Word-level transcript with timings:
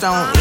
don't 0.00 0.37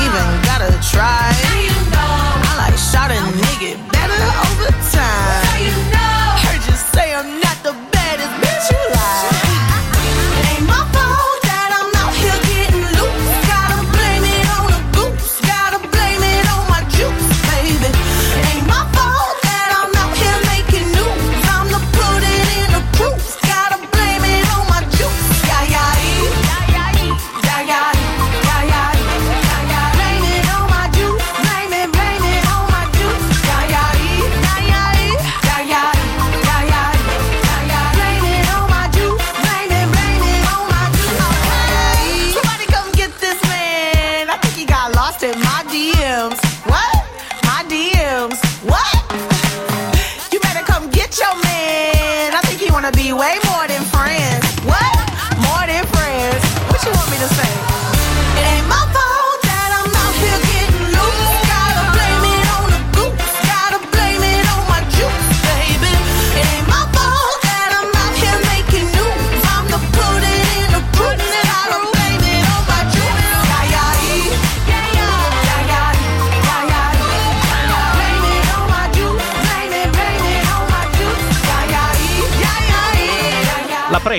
my 45.47 45.63
DMs. 45.71 46.39
What? 46.69 46.96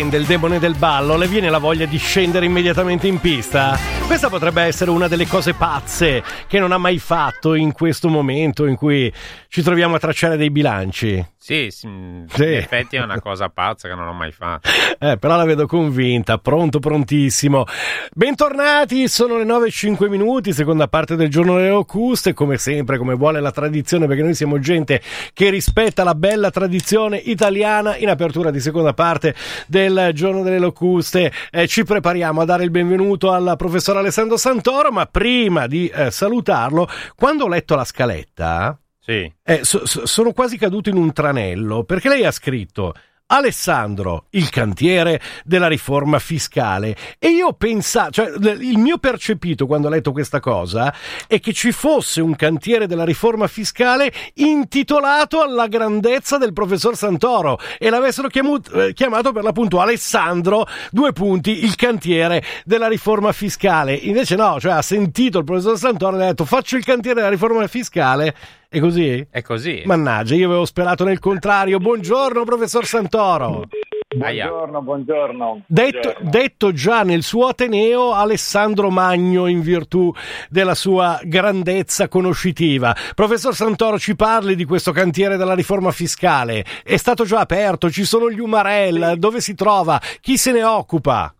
Prende 0.08 0.16
il 0.16 0.24
demone 0.24 0.58
del 0.58 0.74
ballo, 0.74 1.16
le 1.16 1.26
viene 1.26 1.50
la 1.50 1.58
voglia 1.58 1.84
di 1.84 1.98
scendere 1.98 2.46
immediatamente 2.46 3.06
in 3.06 3.20
pista? 3.20 3.78
Questa 4.06 4.30
potrebbe 4.30 4.62
essere 4.62 4.91
una 4.91 5.06
delle 5.06 5.26
cose 5.26 5.52
pazze 5.52 6.22
che 6.46 6.58
non 6.58 6.72
ha 6.72 6.78
mai 6.78 6.98
fatto 6.98 7.54
in 7.54 7.72
questo 7.72 8.08
momento 8.08 8.64
in 8.64 8.74
cui 8.76 9.12
ci 9.48 9.60
troviamo 9.60 9.96
a 9.96 9.98
tracciare 9.98 10.38
dei 10.38 10.50
bilanci. 10.50 11.22
Sì, 11.36 11.69
sì, 11.70 11.86
in 11.86 12.26
effetti 12.36 12.96
è 12.96 13.02
una 13.02 13.20
cosa 13.20 13.48
pazza 13.48 13.88
che 13.88 13.94
non 13.94 14.06
ho 14.06 14.12
mai 14.12 14.32
fatto. 14.32 14.69
Eh, 15.00 15.16
però 15.16 15.36
la 15.36 15.44
vedo 15.44 15.69
convinta, 15.69 16.38
pronto, 16.38 16.80
prontissimo. 16.80 17.64
Bentornati, 18.12 19.06
sono 19.06 19.36
le 19.38 19.44
9.05 19.44 20.08
minuti, 20.08 20.52
seconda 20.52 20.88
parte 20.88 21.14
del 21.14 21.30
giorno 21.30 21.54
delle 21.54 21.69
locuste, 21.69 22.34
come 22.34 22.56
sempre, 22.56 22.98
come 22.98 23.14
vuole 23.14 23.40
la 23.40 23.52
tradizione, 23.52 24.08
perché 24.08 24.25
noi 24.25 24.34
siamo 24.34 24.58
gente 24.58 25.00
che 25.32 25.50
rispetta 25.50 26.02
la 26.02 26.16
bella 26.16 26.50
tradizione 26.50 27.19
italiana. 27.19 27.96
In 27.96 28.08
apertura 28.08 28.50
di 28.50 28.58
seconda 28.58 28.92
parte 28.92 29.36
del 29.69 29.97
giorno 30.12 30.42
delle 30.42 30.59
locuste 30.59 31.32
eh, 31.50 31.66
ci 31.66 31.84
prepariamo 31.84 32.41
a 32.41 32.44
dare 32.44 32.64
il 32.64 32.70
benvenuto 32.70 33.31
al 33.31 33.54
professor 33.56 33.97
Alessandro 33.97 34.36
Santoro, 34.36 34.91
ma 34.91 35.06
prima 35.06 35.66
di 35.66 35.88
eh, 35.88 36.10
salutarlo, 36.10 36.88
quando 37.14 37.44
ho 37.44 37.48
letto 37.48 37.75
la 37.75 37.84
scaletta... 37.84 38.78
Sì. 39.08 39.32
Eh, 39.42 39.64
so, 39.64 39.87
so, 39.87 40.04
sono 40.04 40.32
quasi 40.32 40.58
caduto 40.58 40.91
in 40.91 40.98
un 40.98 41.14
tranello 41.14 41.82
perché 41.84 42.10
lei 42.10 42.26
ha 42.26 42.31
scritto 42.31 42.92
Alessandro, 43.30 44.24
il 44.30 44.48
cantiere 44.48 45.20
della 45.44 45.68
riforma 45.68 46.18
fiscale. 46.18 46.96
E 47.18 47.28
io 47.28 47.48
ho 47.48 47.52
pensato, 47.52 48.10
cioè 48.10 48.30
il 48.30 48.78
mio 48.78 48.96
percepito 48.96 49.66
quando 49.66 49.88
ho 49.88 49.90
letto 49.90 50.12
questa 50.12 50.40
cosa 50.40 50.94
è 51.26 51.38
che 51.38 51.52
ci 51.52 51.70
fosse 51.70 52.22
un 52.22 52.34
cantiere 52.36 52.86
della 52.86 53.04
riforma 53.04 53.46
fiscale 53.46 54.10
intitolato 54.34 55.42
alla 55.42 55.66
grandezza 55.66 56.38
del 56.38 56.54
professor 56.54 56.96
Santoro 56.96 57.58
e 57.78 57.90
l'avessero 57.90 58.28
chiamato, 58.28 58.72
eh, 58.72 58.94
chiamato 58.94 59.32
per 59.32 59.42
l'appunto 59.42 59.78
Alessandro, 59.78 60.66
due 60.90 61.12
punti, 61.12 61.64
il 61.64 61.74
cantiere 61.74 62.42
della 62.64 62.88
riforma 62.88 63.32
fiscale. 63.32 63.92
Invece 63.92 64.36
no, 64.36 64.58
cioè 64.58 64.72
ha 64.72 64.82
sentito 64.82 65.38
il 65.38 65.44
professor 65.44 65.76
Santoro 65.76 66.18
e 66.18 66.22
ha 66.22 66.26
detto 66.28 66.46
faccio 66.46 66.76
il 66.76 66.84
cantiere 66.84 67.16
della 67.16 67.28
riforma 67.28 67.66
fiscale 67.66 68.34
è 68.70 68.81
così? 68.81 69.26
È 69.31 69.41
così. 69.41 69.82
Mannaggia, 69.87 70.35
io 70.35 70.47
avevo 70.47 70.67
sperato 70.67 71.03
nel 71.03 71.19
contrario. 71.19 71.79
Buongiorno, 71.79 72.44
professor 72.44 72.85
Santoro. 72.85 73.67
Buongiorno, 74.15 74.82
buongiorno. 74.82 75.62
Detto, 75.67 76.00
buongiorno. 76.00 76.31
detto, 76.31 76.73
già 76.73 77.03
nel 77.03 77.23
suo 77.23 77.47
Ateneo, 77.47 78.12
Alessandro 78.12 78.91
Magno 78.91 79.47
in 79.47 79.62
virtù 79.62 80.12
della 80.50 80.75
sua 80.75 81.19
grandezza 81.23 82.09
conoscitiva. 82.09 82.94
Professor 83.15 83.55
Santoro, 83.55 83.99
ci 83.99 84.15
parli 84.17 84.55
di 84.55 84.65
questo 84.65 84.93
cantiere 84.93 85.38
della 85.38 85.55
riforma 85.55 85.91
fiscale? 85.91 86.62
È 86.85 86.97
stato 86.99 87.25
già 87.25 87.41
aperto? 87.41 87.91
Ci 87.91 88.05
sono 88.05 88.31
gli 88.31 88.38
Umarell? 88.38 89.15
Dove 89.15 89.41
si 89.41 89.55
trova? 89.55 89.99
Chi 90.20 90.37
se 90.37 90.53
ne 90.53 90.62
occupa? 90.62 91.32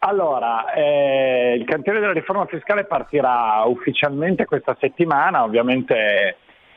Allora, 0.00 0.72
eh, 0.74 1.54
il 1.58 1.64
cantiere 1.64 1.98
della 1.98 2.12
riforma 2.12 2.46
fiscale 2.46 2.84
partirà 2.84 3.64
ufficialmente 3.64 4.44
questa 4.44 4.76
settimana, 4.78 5.42
ovviamente 5.42 5.96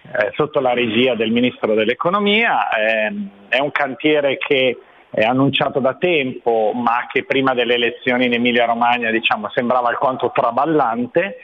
eh, 0.02 0.32
sotto 0.34 0.60
la 0.60 0.74
regia 0.74 1.14
del 1.14 1.30
Ministro 1.30 1.76
dell'Economia. 1.76 2.70
Eh, 2.72 3.14
è 3.50 3.60
un 3.60 3.72
cantiere 3.72 4.38
che 4.38 4.76
è 5.12 5.22
annunciato 5.22 5.80
da 5.80 5.96
tempo, 5.96 6.72
ma 6.74 7.06
che 7.12 7.24
prima 7.24 7.54
delle 7.54 7.76
elezioni 7.76 8.26
in 8.26 8.34
Emilia-Romagna 8.34 9.12
diciamo, 9.12 9.50
sembrava 9.52 9.90
alquanto 9.90 10.32
traballante. 10.34 11.38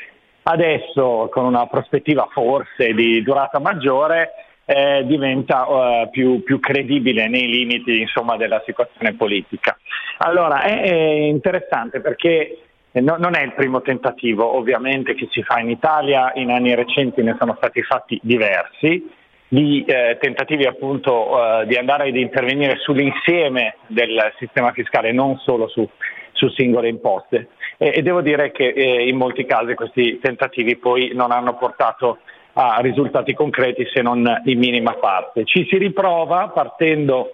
Adesso, 0.43 1.29
con 1.31 1.45
una 1.45 1.67
prospettiva 1.67 2.27
forse 2.31 2.91
di 2.93 3.21
durata 3.21 3.59
maggiore, 3.59 4.31
eh, 4.69 5.05
diventa 5.05 5.65
uh, 5.65 6.09
più, 6.09 6.43
più, 6.43 6.59
credibile 6.59 7.29
nei 7.29 7.47
limiti 7.47 8.01
insomma, 8.01 8.35
della 8.35 8.61
situazione 8.65 9.13
politica. 9.13 9.77
Allora 10.17 10.61
è, 10.61 10.81
è 10.81 10.93
interessante 10.93 12.01
perché 12.01 12.63
no, 12.91 13.15
non 13.17 13.33
è 13.33 13.43
il 13.43 13.53
primo 13.53 13.81
tentativo 13.81 14.57
ovviamente 14.57 15.15
che 15.15 15.29
si 15.31 15.41
fa 15.41 15.59
in 15.59 15.69
Italia, 15.69 16.33
in 16.35 16.51
anni 16.51 16.75
recenti 16.75 17.23
ne 17.23 17.37
sono 17.39 17.55
stati 17.55 17.81
fatti 17.81 18.19
diversi 18.21 19.09
di 19.47 19.85
eh, 19.87 20.17
tentativi 20.19 20.65
appunto 20.65 21.61
eh, 21.61 21.65
di 21.67 21.75
andare 21.75 22.09
ad 22.09 22.15
intervenire 22.17 22.75
sull'insieme 22.79 23.77
del 23.87 24.33
sistema 24.37 24.73
fiscale, 24.73 25.13
non 25.13 25.37
solo 25.37 25.69
su, 25.69 25.87
su 26.33 26.49
singole 26.49 26.89
imposte. 26.89 27.47
E, 27.77 27.93
e 27.95 28.01
devo 28.01 28.19
dire 28.19 28.51
che 28.51 28.67
eh, 28.67 29.07
in 29.07 29.15
molti 29.15 29.45
casi 29.45 29.75
questi 29.75 30.19
tentativi 30.19 30.75
poi 30.75 31.11
non 31.13 31.31
hanno 31.31 31.55
portato 31.55 32.19
a 32.59 32.79
risultati 32.79 33.35
concreti 33.35 33.87
se 33.93 34.01
non 34.01 34.41
in 34.45 34.57
minima 34.57 34.93
parte. 34.93 35.45
Ci 35.45 35.67
si 35.69 35.77
riprova 35.77 36.47
partendo 36.47 37.33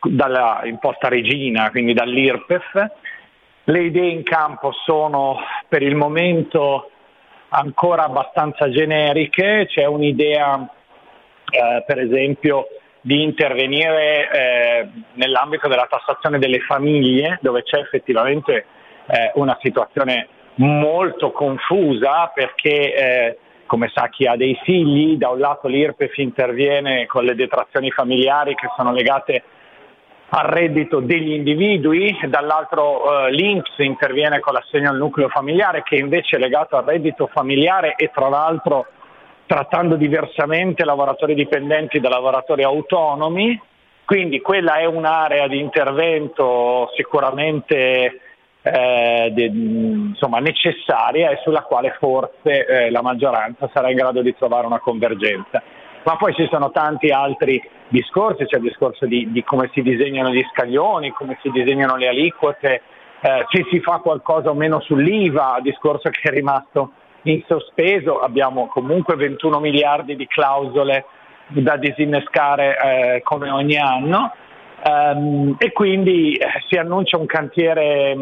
dalla 0.00 0.62
imposta 0.64 1.08
regina, 1.08 1.70
quindi 1.70 1.92
dall'IRPEF. 1.92 2.90
Le 3.64 3.82
idee 3.82 4.08
in 4.08 4.22
campo 4.22 4.72
sono 4.72 5.38
per 5.68 5.82
il 5.82 5.94
momento 5.94 6.90
ancora 7.50 8.04
abbastanza 8.04 8.70
generiche, 8.70 9.66
c'è 9.68 9.84
un'idea 9.84 10.66
eh, 11.50 11.84
per 11.86 11.98
esempio 11.98 12.68
di 13.02 13.22
intervenire 13.22 14.30
eh, 14.30 14.88
nell'ambito 15.12 15.68
della 15.68 15.86
tassazione 15.90 16.38
delle 16.38 16.60
famiglie, 16.60 17.38
dove 17.42 17.62
c'è 17.64 17.80
effettivamente 17.80 18.64
eh, 19.06 19.30
una 19.34 19.58
situazione 19.60 20.26
molto 20.54 21.32
confusa 21.32 22.30
perché 22.34 22.94
eh, 22.94 23.38
come 23.74 23.90
sa 23.92 24.08
chi 24.08 24.24
ha 24.24 24.36
dei 24.36 24.56
figli, 24.62 25.16
da 25.16 25.30
un 25.30 25.40
lato 25.40 25.66
l'IRPEF 25.66 26.16
interviene 26.18 27.06
con 27.06 27.24
le 27.24 27.34
detrazioni 27.34 27.90
familiari 27.90 28.54
che 28.54 28.68
sono 28.76 28.92
legate 28.92 29.42
al 30.28 30.44
reddito 30.44 31.00
degli 31.00 31.32
individui, 31.32 32.16
dall'altro 32.28 33.26
eh, 33.26 33.32
l'Inps 33.32 33.72
interviene 33.78 34.38
con 34.38 34.52
l'assegno 34.52 34.90
al 34.90 34.96
nucleo 34.96 35.28
familiare 35.28 35.82
che 35.82 35.96
invece 35.96 36.36
è 36.36 36.38
legato 36.38 36.76
al 36.76 36.84
reddito 36.84 37.26
familiare 37.26 37.96
e 37.96 38.12
tra 38.14 38.28
l'altro 38.28 38.86
trattando 39.46 39.96
diversamente 39.96 40.84
lavoratori 40.84 41.34
dipendenti 41.34 41.98
da 41.98 42.08
lavoratori 42.08 42.62
autonomi, 42.62 43.60
quindi 44.04 44.40
quella 44.40 44.76
è 44.76 44.84
un'area 44.84 45.48
di 45.48 45.58
intervento 45.58 46.92
sicuramente 46.94 48.20
eh, 48.66 49.30
de, 49.32 49.44
insomma, 49.44 50.38
necessaria 50.38 51.30
e 51.30 51.40
sulla 51.42 51.62
quale 51.62 51.94
forse 51.98 52.64
eh, 52.66 52.90
la 52.90 53.02
maggioranza 53.02 53.68
sarà 53.74 53.90
in 53.90 53.96
grado 53.96 54.22
di 54.22 54.34
trovare 54.34 54.66
una 54.66 54.80
convergenza. 54.80 55.62
Ma 56.04 56.16
poi 56.16 56.34
ci 56.34 56.48
sono 56.50 56.70
tanti 56.70 57.10
altri 57.10 57.62
discorsi, 57.88 58.46
c'è 58.46 58.56
il 58.56 58.62
discorso 58.62 59.06
di, 59.06 59.30
di 59.30 59.44
come 59.44 59.70
si 59.72 59.82
disegnano 59.82 60.30
gli 60.30 60.44
scaglioni, 60.50 61.10
come 61.10 61.38
si 61.42 61.50
disegnano 61.50 61.96
le 61.96 62.08
aliquote, 62.08 62.82
eh, 63.20 63.46
se 63.50 63.66
si 63.70 63.80
fa 63.80 63.98
qualcosa 63.98 64.48
o 64.50 64.54
meno 64.54 64.80
sull'IVA, 64.80 65.58
discorso 65.62 66.08
che 66.08 66.20
è 66.22 66.30
rimasto 66.30 66.92
in 67.24 67.42
sospeso, 67.46 68.20
abbiamo 68.20 68.66
comunque 68.66 69.14
21 69.16 69.60
miliardi 69.60 70.16
di 70.16 70.26
clausole 70.26 71.04
da 71.48 71.76
disinnescare 71.76 72.76
eh, 72.78 73.22
come 73.22 73.50
ogni 73.50 73.76
anno 73.76 74.32
um, 74.84 75.54
e 75.58 75.72
quindi 75.72 76.34
eh, 76.34 76.46
si 76.68 76.76
annuncia 76.76 77.18
un 77.18 77.26
cantiere 77.26 78.16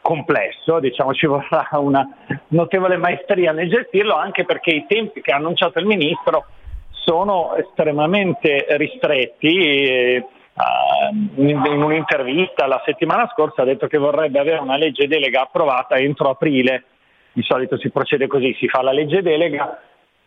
complesso, 0.00 0.80
diciamo 0.80 1.12
ci 1.14 1.26
vorrà 1.26 1.68
una 1.72 2.06
notevole 2.48 2.96
maestria 2.96 3.52
nel 3.52 3.68
gestirlo 3.68 4.14
anche 4.14 4.44
perché 4.44 4.70
i 4.70 4.86
tempi 4.88 5.20
che 5.20 5.32
ha 5.32 5.36
annunciato 5.36 5.78
il 5.78 5.86
Ministro 5.86 6.46
sono 6.90 7.54
estremamente 7.56 8.66
ristretti. 8.70 10.38
Uh, 10.52 11.40
in, 11.40 11.48
in 11.48 11.82
un'intervista 11.82 12.66
la 12.66 12.82
settimana 12.84 13.30
scorsa 13.32 13.62
ha 13.62 13.64
detto 13.64 13.86
che 13.86 13.96
vorrebbe 13.96 14.40
avere 14.40 14.58
una 14.58 14.76
legge 14.76 15.06
delega 15.06 15.42
approvata 15.42 15.96
entro 15.96 16.28
aprile 16.28 16.84
di 17.32 17.42
solito 17.42 17.78
si 17.78 17.90
procede 17.90 18.26
così, 18.26 18.54
si 18.58 18.68
fa 18.68 18.82
la 18.82 18.92
legge 18.92 19.22
delega 19.22 19.80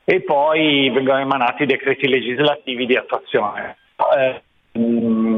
e 0.03 0.21
poi 0.21 0.89
vengono 0.89 1.19
emanati 1.19 1.63
i 1.63 1.67
decreti 1.67 2.07
legislativi 2.07 2.85
di 2.85 2.95
attuazione. 2.95 3.77
Eh, 4.15 4.41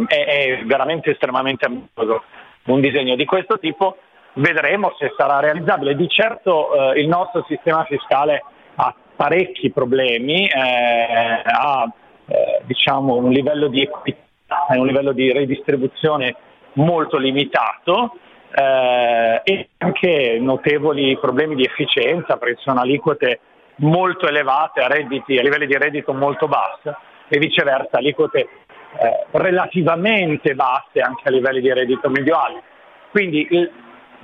è, 0.08 0.26
è, 0.26 0.64
veramente 0.66 1.12
estremamente 1.12 1.66
ambizioso 1.66 2.24
un 2.66 2.81
disegno 2.81 3.16
di 3.16 3.26
questo 3.26 3.60
tipo, 3.60 3.98
vedremo 4.36 4.94
se 4.98 5.14
sarà 5.18 5.40
realizzabile. 5.40 5.96
Di 5.96 6.08
certo 6.08 6.94
eh, 6.94 7.00
il 7.00 7.08
nostro 7.08 7.44
sistema 7.48 7.84
fiscale 7.86 8.44
ha 8.76 8.94
parecchi 9.16 9.72
problemi, 9.72 10.48
eh, 10.48 11.42
ha 11.44 11.92
eh, 12.28 12.62
diciamo, 12.64 13.16
un 13.16 13.32
livello 13.32 13.68
di 13.68 13.82
equità 13.82 14.68
e 14.72 14.78
un 14.78 14.86
livello 14.86 15.12
di 15.12 15.32
redistribuzione 15.32 16.36
molto 16.74 17.18
limitato 17.18 18.18
eh, 18.52 19.42
e 19.44 19.70
anche 19.78 20.38
notevoli 20.40 21.18
problemi 21.18 21.56
di 21.56 21.64
efficienza 21.64 22.38
perché 22.38 22.58
sono 22.62 22.81
aliquote 22.81 23.40
molto 23.78 24.28
elevate 24.28 24.81
a, 24.81 24.88
redditi, 24.88 25.38
a 25.38 25.42
livelli 25.42 25.68
di 25.68 25.78
reddito 25.78 26.14
molto 26.14 26.48
bassi 26.48 26.90
e 27.28 27.40
viceversa 27.40 27.98
aliquote 27.98 28.40
eh, 28.40 29.26
relativamente 29.31 30.56
basse 30.56 31.00
anche 31.00 31.28
a 31.28 31.31
livelli 31.31 31.62
di 31.62 31.74
reddito 31.74 32.10
medio 32.10 32.38
alto. 32.38 32.64
Quindi 33.12 33.48
il, 33.50 33.72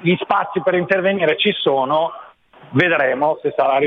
gli 0.01 0.15
spazi 0.19 0.61
per 0.61 0.75
intervenire 0.75 1.37
ci 1.37 1.51
sono, 1.53 2.11
vedremo 2.71 3.37
se 3.41 3.53
sarà 3.55 3.79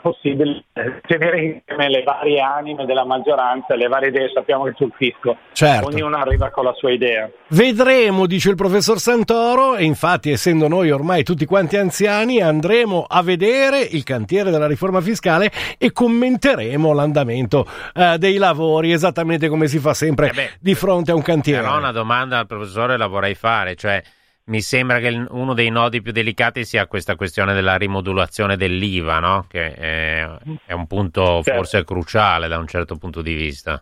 possibile 0.00 0.64
tenere 1.06 1.42
insieme 1.42 1.88
le 1.88 2.02
varie 2.02 2.40
anime 2.40 2.84
della 2.84 3.04
maggioranza, 3.04 3.74
le 3.74 3.88
varie 3.88 4.08
idee, 4.08 4.30
sappiamo 4.32 4.64
che 4.64 4.74
sul 4.76 4.92
fisco 4.96 5.36
certo. 5.52 5.88
ognuno 5.88 6.16
arriva 6.16 6.50
con 6.50 6.64
la 6.64 6.72
sua 6.74 6.92
idea. 6.92 7.28
Vedremo, 7.48 8.26
dice 8.26 8.50
il 8.50 8.56
professor 8.56 8.98
Santoro, 8.98 9.76
e 9.76 9.84
infatti 9.84 10.30
essendo 10.30 10.68
noi 10.68 10.90
ormai 10.90 11.22
tutti 11.22 11.44
quanti 11.44 11.76
anziani 11.76 12.40
andremo 12.40 13.04
a 13.08 13.22
vedere 13.22 13.80
il 13.80 14.04
cantiere 14.04 14.50
della 14.50 14.66
riforma 14.66 15.00
fiscale 15.00 15.50
e 15.78 15.92
commenteremo 15.92 16.92
l'andamento 16.92 17.66
eh, 17.94 18.16
dei 18.18 18.36
lavori, 18.36 18.92
esattamente 18.92 19.48
come 19.48 19.66
si 19.66 19.78
fa 19.78 19.94
sempre 19.94 20.28
eh 20.28 20.32
beh, 20.32 20.50
di 20.60 20.74
fronte 20.74 21.10
a 21.10 21.14
un 21.14 21.22
cantiere. 21.22 21.62
Però 21.62 21.78
una 21.78 21.92
domanda 21.92 22.38
al 22.38 22.46
professore 22.46 22.96
la 22.96 23.06
vorrei 23.06 23.34
fare, 23.34 23.74
cioè 23.74 24.00
mi 24.44 24.60
sembra 24.60 24.98
che 24.98 25.26
uno 25.28 25.54
dei 25.54 25.70
nodi 25.70 26.02
più 26.02 26.12
delicati 26.12 26.64
sia 26.64 26.86
questa 26.86 27.14
questione 27.14 27.54
della 27.54 27.76
rimodulazione 27.76 28.56
dell'IVA, 28.56 29.18
no? 29.20 29.46
che 29.48 29.72
è, 29.72 30.28
è, 30.66 30.72
un 30.72 30.86
punto 30.86 31.42
certo. 31.42 31.52
forse 31.52 31.84
cruciale 31.84 32.48
da 32.48 32.58
un 32.58 32.66
certo 32.66 32.96
punto 32.96 33.22
di 33.22 33.34
vista. 33.34 33.80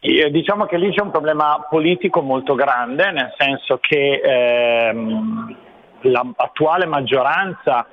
Diciamo 0.00 0.66
che 0.66 0.76
lì 0.76 0.92
c'è 0.92 1.00
un 1.00 1.10
problema 1.10 1.66
politico 1.68 2.20
molto 2.20 2.54
grande, 2.54 3.10
nel 3.10 3.32
senso 3.38 3.78
che 3.80 4.20
ehm, 4.22 5.56
l'attuale 6.02 6.84
maggioranza 6.84 7.86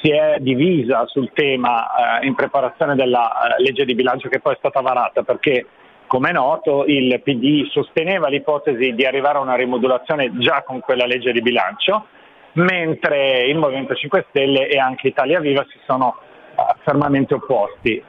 si 0.00 0.10
è 0.10 0.36
divisa 0.38 1.06
sul 1.06 1.32
tema 1.32 2.20
eh, 2.20 2.26
in 2.26 2.34
preparazione 2.34 2.94
della 2.94 3.56
eh, 3.56 3.62
legge 3.62 3.84
di 3.84 3.94
bilancio 3.94 4.28
che 4.28 4.40
poi 4.40 4.54
è 4.54 4.58
stata 4.58 4.80
varata, 4.80 5.22
perché 5.22 5.66
come 6.06 6.30
è 6.30 6.32
noto 6.32 6.84
il 6.86 7.20
PD 7.22 7.68
sosteneva 7.70 8.28
l'ipotesi 8.28 8.94
di 8.94 9.04
arrivare 9.04 9.38
a 9.38 9.42
una 9.42 9.54
rimodulazione 9.54 10.30
già 10.38 10.62
con 10.62 10.80
quella 10.80 11.06
legge 11.06 11.32
di 11.32 11.42
bilancio, 11.42 12.06
mentre 12.52 13.42
il 13.46 13.56
Movimento 13.56 13.94
5 13.94 14.26
Stelle 14.28 14.68
e 14.68 14.78
anche 14.78 15.08
Italia 15.08 15.40
Viva 15.40 15.64
si 15.68 15.78
sono 15.86 16.16
uh, 16.54 16.62
fermamente 16.82 17.34
opposti. 17.34 18.02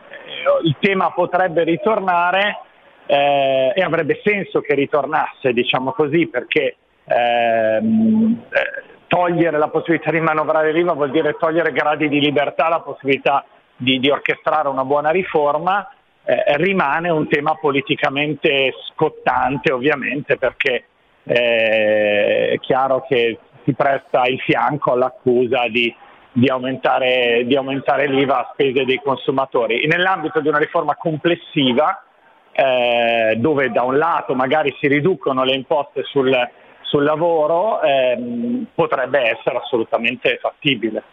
Il 0.63 0.75
tema 0.79 1.11
potrebbe 1.11 1.63
ritornare 1.63 2.61
eh, 3.05 3.73
e 3.75 3.81
avrebbe 3.81 4.21
senso 4.23 4.61
che 4.61 4.75
ritornasse, 4.75 5.51
diciamo 5.51 5.91
così, 5.91 6.27
perché 6.27 6.75
ehm, 7.05 8.43
eh, 8.49 8.83
togliere 9.07 9.57
la 9.57 9.69
possibilità 9.69 10.11
di 10.11 10.19
manovrare 10.19 10.71
l'IVA 10.71 10.93
vuol 10.93 11.11
dire 11.11 11.35
togliere 11.37 11.71
gradi 11.71 12.07
di 12.07 12.19
libertà, 12.19 12.69
la 12.69 12.81
possibilità 12.81 13.45
di, 13.75 13.99
di 13.99 14.09
orchestrare 14.09 14.67
una 14.67 14.83
buona 14.83 15.09
riforma 15.09 15.89
eh, 16.27 16.57
rimane 16.57 17.09
un 17.09 17.29
tema 17.29 17.55
politicamente 17.55 18.73
scottante 18.91 19.71
ovviamente 19.71 20.35
perché 20.35 20.83
eh, 21.23 22.49
è 22.49 22.59
chiaro 22.59 23.05
che 23.07 23.39
si 23.63 23.73
presta 23.73 24.25
il 24.25 24.37
fianco 24.41 24.91
all'accusa 24.91 25.67
di, 25.69 25.93
di, 26.33 26.49
aumentare, 26.49 27.43
di 27.45 27.55
aumentare, 27.55 28.07
l'IVA 28.07 28.39
a 28.39 28.49
spese 28.51 28.83
dei 28.83 28.99
consumatori. 29.01 29.87
Nell'ambito 29.87 30.41
di 30.41 30.49
una 30.49 30.57
riforma 30.57 30.95
complessiva 30.95 32.03
eh, 32.51 33.35
dove 33.37 33.71
da 33.71 33.83
un 33.83 33.97
lato 33.97 34.35
magari 34.35 34.75
si 34.81 34.87
riducono 34.87 35.45
le 35.45 35.53
imposte 35.53 36.03
sul, 36.03 36.33
sul 36.81 37.03
lavoro 37.03 37.81
ehm, 37.81 38.67
potrebbe 38.75 39.19
essere 39.19 39.59
assolutamente 39.59 40.39
fattibile. 40.41 41.03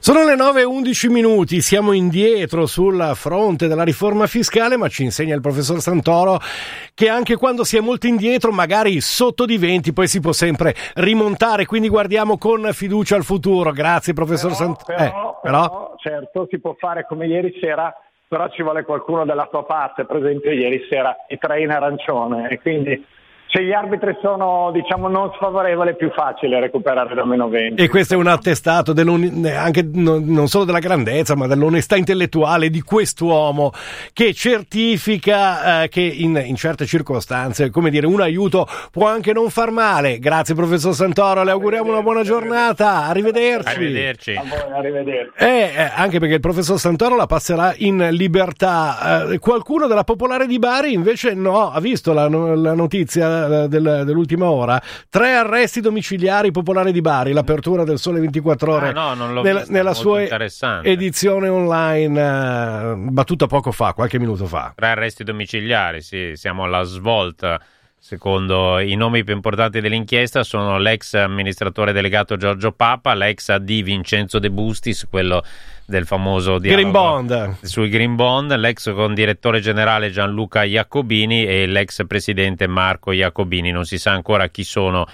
Sono 0.00 0.22
le 0.24 0.34
9.11 0.34 1.10
minuti, 1.10 1.62
siamo 1.62 1.92
indietro 1.92 2.66
sul 2.66 3.12
fronte 3.14 3.68
della 3.68 3.84
riforma 3.84 4.26
fiscale, 4.26 4.76
ma 4.76 4.88
ci 4.88 5.02
insegna 5.02 5.34
il 5.34 5.40
professor 5.40 5.80
Santoro 5.80 6.38
che 6.92 7.08
anche 7.08 7.36
quando 7.36 7.64
si 7.64 7.78
è 7.78 7.80
molto 7.80 8.06
indietro, 8.06 8.52
magari 8.52 9.00
sotto 9.00 9.46
di 9.46 9.56
20, 9.56 9.94
poi 9.94 10.08
si 10.08 10.20
può 10.20 10.32
sempre 10.32 10.74
rimontare, 10.96 11.64
quindi 11.64 11.88
guardiamo 11.88 12.36
con 12.36 12.68
fiducia 12.72 13.16
al 13.16 13.24
futuro. 13.24 13.72
Grazie 13.72 14.12
professor 14.12 14.52
Santoro. 14.52 14.84
Però, 14.84 15.04
eh, 15.04 15.10
però, 15.10 15.38
però, 15.40 15.94
certo, 15.96 16.46
si 16.50 16.60
può 16.60 16.74
fare 16.78 17.06
come 17.06 17.26
ieri 17.26 17.56
sera, 17.60 17.94
però 18.28 18.46
ci 18.50 18.62
vuole 18.62 18.84
qualcuno 18.84 19.24
dalla 19.24 19.48
tua 19.50 19.64
parte, 19.64 20.04
per 20.04 20.16
esempio 20.16 20.50
ieri 20.50 20.86
sera 20.90 21.16
i 21.28 21.38
tre 21.38 21.62
in 21.62 21.70
arancione, 21.70 22.50
e 22.50 22.60
quindi 22.60 23.02
se 23.50 23.64
gli 23.64 23.72
arbitri 23.72 24.16
sono 24.22 24.70
diciamo 24.72 25.08
non 25.08 25.32
sfavorevoli 25.34 25.90
è 25.90 25.96
più 25.96 26.10
facile 26.10 26.60
recuperare 26.60 27.14
da 27.14 27.24
meno 27.24 27.48
20 27.48 27.82
e 27.82 27.88
questo 27.88 28.14
è 28.14 28.16
un 28.16 28.28
attestato 28.28 28.92
anche 28.92 29.88
non 29.92 30.46
solo 30.48 30.64
della 30.64 30.78
grandezza 30.78 31.34
ma 31.34 31.46
dell'onestà 31.46 31.96
intellettuale 31.96 32.70
di 32.70 32.80
quest'uomo 32.80 33.72
che 34.12 34.32
certifica 34.32 35.82
eh, 35.82 35.88
che 35.88 36.00
in, 36.00 36.40
in, 36.44 36.56
certe 36.56 36.86
circostanze 36.86 37.70
come 37.70 37.90
dire 37.90 38.06
un 38.06 38.20
aiuto 38.20 38.66
può 38.90 39.06
anche 39.06 39.32
non 39.32 39.50
far 39.50 39.70
male. 39.70 40.18
Grazie 40.18 40.54
professor 40.54 40.94
Santoro. 40.94 41.42
Le 41.42 41.50
auguriamo 41.50 41.90
una 41.90 42.02
buona 42.02 42.22
giornata. 42.22 43.06
Arrivederci. 43.06 43.74
Arrivederci, 43.74 44.34
a 44.34 44.42
voi, 44.42 44.78
arrivederci. 44.78 45.44
Eh, 45.44 45.72
eh, 45.76 45.90
anche 45.94 46.18
perché 46.18 46.34
il 46.34 46.40
professor 46.40 46.78
Santoro 46.78 47.16
la 47.16 47.26
passerà 47.26 47.74
in 47.78 48.08
libertà. 48.12 49.30
Eh, 49.30 49.38
qualcuno 49.38 49.86
della 49.86 50.04
Popolare 50.04 50.46
di 50.46 50.58
Bari 50.58 50.92
invece 50.92 51.34
no. 51.34 51.70
Ha 51.70 51.80
visto 51.80 52.12
la, 52.12 52.28
la 52.28 52.74
notizia 52.74 53.39
del, 53.48 54.02
dell'ultima 54.04 54.50
ora, 54.50 54.80
tre 55.08 55.34
arresti 55.34 55.80
domiciliari 55.80 56.50
popolari 56.50 56.92
di 56.92 57.00
Bari, 57.00 57.32
l'apertura 57.32 57.84
del 57.84 57.98
Sole 57.98 58.20
24 58.20 58.72
Ore 58.72 58.88
ah, 58.88 59.14
no, 59.14 59.26
nella, 59.26 59.58
vista, 59.58 59.72
nella 59.72 59.94
sua 59.94 60.22
edizione 60.82 61.48
online 61.48 62.20
eh, 62.20 62.94
battuta 62.96 63.46
poco 63.46 63.72
fa, 63.72 63.92
qualche 63.92 64.18
minuto 64.18 64.46
fa. 64.46 64.72
Tre 64.74 64.86
arresti 64.88 65.24
domiciliari, 65.24 66.00
sì, 66.02 66.32
siamo 66.34 66.64
alla 66.64 66.82
svolta. 66.82 67.60
Secondo 68.02 68.78
i 68.78 68.94
nomi 68.94 69.22
più 69.24 69.34
importanti 69.34 69.78
dell'inchiesta 69.78 70.42
sono 70.42 70.78
l'ex 70.78 71.12
amministratore 71.12 71.92
delegato 71.92 72.38
Giorgio 72.38 72.72
Papa, 72.72 73.12
l'ex 73.12 73.50
AD 73.50 73.82
Vincenzo 73.82 74.38
De 74.38 74.50
Bustis, 74.50 75.06
quello 75.08 75.44
del 75.84 76.06
famoso 76.06 76.58
Green 76.58 76.90
Bond. 76.90 77.58
sui 77.60 77.90
Green 77.90 78.16
Bond, 78.16 78.56
l'ex 78.56 78.90
condirettore 78.94 79.60
generale 79.60 80.10
Gianluca 80.10 80.64
Iacobini 80.64 81.44
e 81.44 81.66
l'ex 81.66 82.06
presidente 82.06 82.66
Marco 82.66 83.12
Iacobini. 83.12 83.70
Non 83.70 83.84
si 83.84 83.98
sa 83.98 84.12
ancora 84.12 84.48
chi 84.48 84.64
sono 84.64 85.06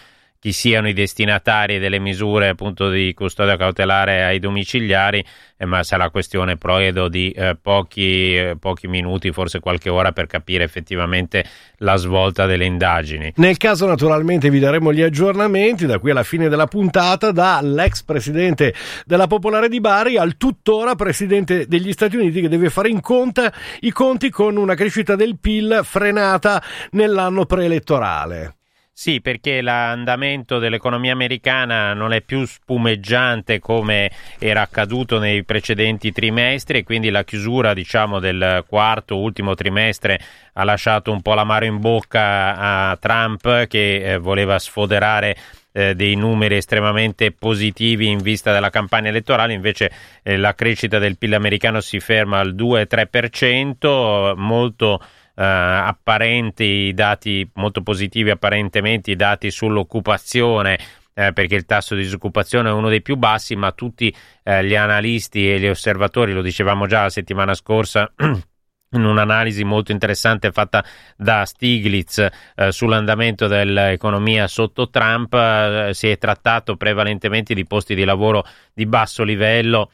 chi 0.47 0.53
siano 0.53 0.89
i 0.89 0.93
destinatari 0.93 1.81
delle 1.81 1.99
misure 1.99 2.51
appunto 2.51 2.89
di 2.89 3.13
custodia 3.15 3.57
cautelare 3.57 4.23
ai 4.23 4.39
domiciliari, 4.39 5.25
eh, 5.57 5.65
ma 5.65 5.83
sarà 5.83 6.09
questione 6.11 6.57
proedo 6.57 7.09
di 7.09 7.33
eh, 7.33 7.57
pochi, 7.61 8.37
eh, 8.37 8.57
pochi, 8.57 8.87
minuti, 8.87 9.33
forse 9.33 9.59
qualche 9.59 9.91
ora 9.91 10.13
per 10.13 10.27
capire 10.27 10.63
effettivamente 10.63 11.45
la 11.79 11.97
svolta 11.97 12.47
delle 12.47 12.65
indagini. 12.65 13.33
Nel 13.39 13.57
caso 13.57 13.89
naturalmente 13.89 14.49
vi 14.49 14.61
daremo 14.61 14.93
gli 14.93 15.03
aggiornamenti 15.03 15.85
da 15.85 15.99
qui 15.99 16.13
alla 16.13 16.23
fine 16.23 16.49
della 16.49 16.69
puntata 16.69 17.33
dall'ex 17.33 18.05
presidente 18.05 18.73
della 19.05 19.27
Popolare 19.27 19.69
di 19.69 19.81
Bari 19.81 20.17
al 20.17 20.37
tuttora 20.37 20.95
presidente 20.95 21.67
degli 21.67 21.91
Stati 21.91 22.15
Uniti 22.15 22.41
che 22.41 22.49
deve 22.49 22.71
fare 22.71 22.89
in 22.89 23.01
conta 23.01 23.53
i 23.81 23.91
conti 23.91 24.31
con 24.31 24.57
una 24.57 24.77
crescita 24.77 25.17
del 25.17 25.39
PIL 25.41 25.81
frenata 25.83 26.63
nell'anno 26.93 27.47
preelettorale. 27.47 28.56
Sì, 28.99 29.21
perché 29.21 29.61
l'andamento 29.61 30.59
dell'economia 30.59 31.13
americana 31.13 31.93
non 31.93 32.15
è 32.15 32.23
più 32.23 32.47
spumeggiante 32.47 33.59
come 33.59 34.11
era 34.39 34.63
accaduto 34.63 35.19
nei 35.19 35.45
precedenti 35.45 36.13
trimestri 36.13 36.79
e 36.79 36.83
quindi 36.83 37.11
la 37.11 37.23
chiusura 37.23 37.75
diciamo, 37.75 38.21
del 38.21 38.65
quarto, 38.67 39.19
ultimo 39.19 39.55
trimestre 39.55 40.19
ha 40.55 40.65
lasciato 40.65 41.13
un 41.13 41.21
po' 41.21 41.35
l'amaro 41.35 41.67
in 41.67 41.79
bocca 41.79 42.57
a 42.57 42.97
Trump 42.97 43.67
che 43.67 44.15
eh, 44.15 44.17
voleva 44.17 44.59
sfoderare 44.59 45.37
eh, 45.73 45.95
dei 45.95 46.15
numeri 46.15 46.57
estremamente 46.57 47.33
positivi 47.33 48.09
in 48.09 48.23
vista 48.23 48.51
della 48.51 48.71
campagna 48.71 49.11
elettorale, 49.11 49.53
invece 49.53 49.91
eh, 50.23 50.39
la 50.39 50.55
crescita 50.55 50.99
del 50.99 51.19
PIL 51.19 51.35
americano 51.35 51.83
si 51.83 52.01
ferma 52.01 52.39
al 52.39 52.55
2-3%, 52.55 54.35
molto 54.37 55.03
apparenti, 55.45 56.65
i 56.65 56.95
dati 56.95 57.49
molto 57.55 57.83
positivi 57.83 58.31
apparentemente, 58.31 59.11
i 59.11 59.17
dati 59.17 59.51
sull'occupazione 59.51 60.79
eh, 61.19 61.33
perché 61.33 61.55
il 61.55 61.65
tasso 61.65 61.95
di 61.95 62.03
disoccupazione 62.03 62.69
è 62.69 62.73
uno 62.73 62.91
dei 62.91 63.01
più 63.01 63.17
bassi, 63.17 63.57
ma 63.57 63.73
tutti 63.73 64.15
eh, 64.43 64.65
gli 64.67 64.75
analisti 64.75 65.51
e 65.51 65.59
gli 65.59 65.67
osservatori, 65.67 66.33
lo 66.33 66.43
dicevamo 66.43 66.87
già 66.87 67.03
la 67.03 67.09
settimana 67.09 67.55
scorsa, 67.55 68.13
in 68.91 69.05
un'analisi 69.05 69.65
molto 69.65 69.93
interessante 69.93 70.53
fatta 70.53 70.85
da 71.17 71.47
Stiglitz 71.47 72.19
eh, 72.55 72.71
sull'andamento 72.71 73.47
dell'economia 73.47 74.47
sotto 74.47 74.91
Trump, 74.91 75.33
eh, 75.33 75.91
si 75.95 76.09
è 76.09 76.19
trattato 76.19 76.77
prevalentemente 76.77 77.55
di 77.55 77.65
posti 77.65 77.95
di 77.95 78.05
lavoro 78.05 78.45
di 78.75 78.85
basso 78.85 79.23
livello 79.23 79.91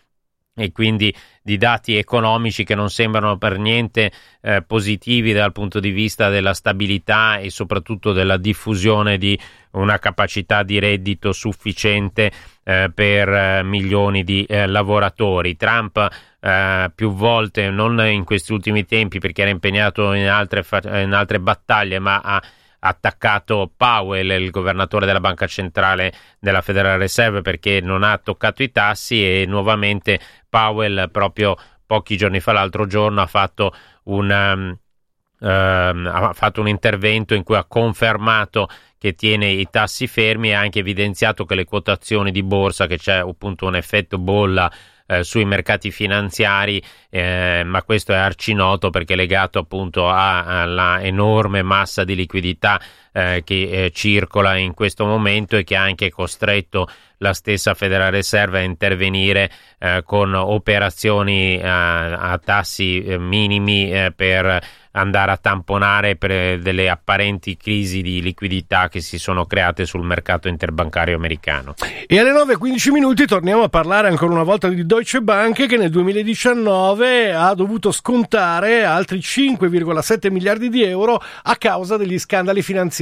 e 0.55 0.71
quindi 0.71 1.15
di 1.43 1.57
dati 1.57 1.97
economici 1.97 2.63
che 2.63 2.75
non 2.75 2.91
sembrano 2.91 3.39
per 3.39 3.59
niente 3.59 4.13
eh, 4.43 4.63
positivi 4.63 5.33
dal 5.33 5.51
punto 5.51 5.81
di 5.81 5.91
vista 5.91 6.29
della 6.29 6.53
stabilità 6.53 7.39
e 7.39 7.49
soprattutto 7.49 8.13
della 8.13 8.37
diffusione 8.37 9.17
di 9.17 9.39
una 9.73 9.99
capacità 9.99 10.63
di 10.63 10.79
reddito 10.79 11.33
sufficiente 11.33 12.31
eh, 12.65 12.91
per 12.95 13.29
eh, 13.29 13.63
milioni 13.63 14.25
di 14.25 14.45
eh, 14.45 14.67
lavoratori. 14.67 15.57
Trump 15.57 16.07
eh, 16.39 16.91
più 16.95 17.13
volte, 17.13 17.71
non 17.71 17.99
in 18.07 18.25
questi 18.25 18.53
ultimi 18.53 18.85
tempi 18.85 19.21
perché 19.21 19.41
era 19.41 19.51
impegnato 19.51 20.13
in 20.13 20.29
altre, 20.29 20.65
in 21.03 21.15
altre 21.15 21.41
battaglie, 21.41 21.99
ma 21.99 22.21
ha 22.23 22.43
attaccato 22.85 23.71
Powell, 23.77 24.29
il 24.31 24.51
governatore 24.51 25.07
della 25.07 25.21
banca 25.21 25.47
centrale 25.47 26.13
della 26.41 26.63
Federal 26.63 26.99
Reserve, 26.99 27.41
perché 27.41 27.81
non 27.81 28.03
ha 28.03 28.19
toccato 28.19 28.63
i 28.63 28.73
tassi 28.73 29.23
e 29.25 29.45
nuovamente 29.47 30.19
Powell 30.53 31.11
proprio 31.11 31.57
pochi 31.87 32.19
giorni 32.19 32.41
fa, 32.41 32.53
l'altro 32.53 32.87
giorno, 32.87 33.23
ha 33.23 33.27
fatto 33.27 33.75
un, 34.05 34.29
um, 34.29 35.49
um, 35.49 36.07
ha 36.13 36.33
fatto 36.35 36.61
un 36.61 36.69
intervento 36.69 37.33
in 37.33 37.43
cui 37.43 37.57
ha 37.57 37.65
confermato 37.65 38.69
che 38.99 39.15
tiene 39.15 39.49
i 39.49 39.67
tassi 39.71 40.07
fermi 40.07 40.51
e 40.51 40.53
ha 40.53 40.61
anche 40.61 40.81
evidenziato 40.81 41.47
che 41.47 41.55
le 41.55 41.65
quotazioni 41.65 42.31
di 42.31 42.43
borsa, 42.43 42.87
che 42.87 42.99
c'è 42.99 43.15
appunto 43.15 43.65
un 43.65 43.77
effetto 43.77 44.19
bolla 44.19 44.71
eh, 45.07 45.25
sui 45.25 45.47
mercati 45.47 45.91
finanziari, 45.91 46.83
eh, 47.09 47.63
ma 47.65 47.83
questo 47.83 48.13
è 48.13 48.17
arcinoto 48.17 48.91
perché 48.91 49.15
è 49.15 49.17
legato 49.17 49.59
appunto 49.59 50.09
alla 50.09 51.01
enorme 51.01 51.63
massa 51.63 52.05
di 52.05 52.15
liquidità 52.15 52.79
eh, 53.13 53.43
che 53.45 53.85
eh, 53.85 53.91
circola 53.93 54.57
in 54.57 54.75
questo 54.75 55.05
momento 55.05 55.57
e 55.57 55.65
che 55.65 55.77
ha 55.77 55.83
anche 55.83 56.11
costretto 56.11 56.89
la 57.19 57.35
stessa 57.35 57.75
Federal 57.75 58.11
Reserve 58.11 58.59
a 58.59 58.63
intervenire 58.63 59.51
eh, 59.79 60.03
con 60.05 60.35
operazioni 60.35 61.57
eh, 61.59 61.67
a 61.67 62.41
tassi 62.43 63.05
minimi 63.19 64.11
per 64.17 64.61
andare 64.93 65.31
a 65.31 65.37
tamponare 65.37 66.17
per 66.17 66.61
delle 66.61 66.89
apparenti 66.91 67.57
crisi 67.57 68.03
di 68.03 68.21
liquidità 68.21 68.89
che 68.89 69.01
si 69.01 69.19
sono 69.19 69.47
create 69.47 69.87
sul 69.87 70.03
mercato 70.03 70.49
interbancario 70.49 71.17
americano. 71.17 71.75
E 72.07 72.19
alle 72.19 72.33
9.15 72.33 72.91
minuti 72.91 73.27
torniamo 73.27 73.63
a 73.63 73.69
parlare 73.69 74.09
ancora 74.09 74.33
una 74.33 74.43
volta 74.43 74.69
di 74.69 74.85
Deutsche 74.85 75.23
Bank 75.23 75.67
che 75.67 75.77
nel 75.77 75.91
2019 75.91 77.33
ha 77.33 77.55
dovuto 77.55 77.91
scontare 77.91 78.85
altri 78.85 79.19
5,7 79.19 80.31
miliardi 80.31 80.69
di 80.69 80.83
euro 80.83 81.23
a 81.43 81.57
causa 81.57 81.97
degli 81.97 82.19
scandali 82.19 82.63
finanziari. 82.63 83.02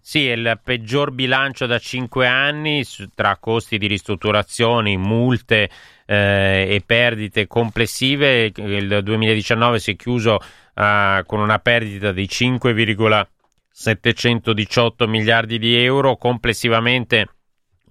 Sì, 0.00 0.28
è 0.28 0.32
il 0.32 0.58
peggior 0.62 1.10
bilancio 1.12 1.66
da 1.66 1.78
5 1.78 2.26
anni 2.26 2.84
tra 3.14 3.36
costi 3.36 3.78
di 3.78 3.86
ristrutturazioni, 3.86 4.96
multe 4.96 5.70
eh, 6.06 6.66
e 6.70 6.82
perdite 6.84 7.46
complessive. 7.46 8.52
Il 8.56 9.00
2019 9.02 9.78
si 9.78 9.92
è 9.92 9.96
chiuso 9.96 10.34
uh, 10.34 10.40
con 11.26 11.40
una 11.40 11.58
perdita 11.58 12.12
di 12.12 12.28
5,718 12.28 15.06
miliardi 15.06 15.58
di 15.58 15.76
euro. 15.82 16.16
Complessivamente 16.16 17.28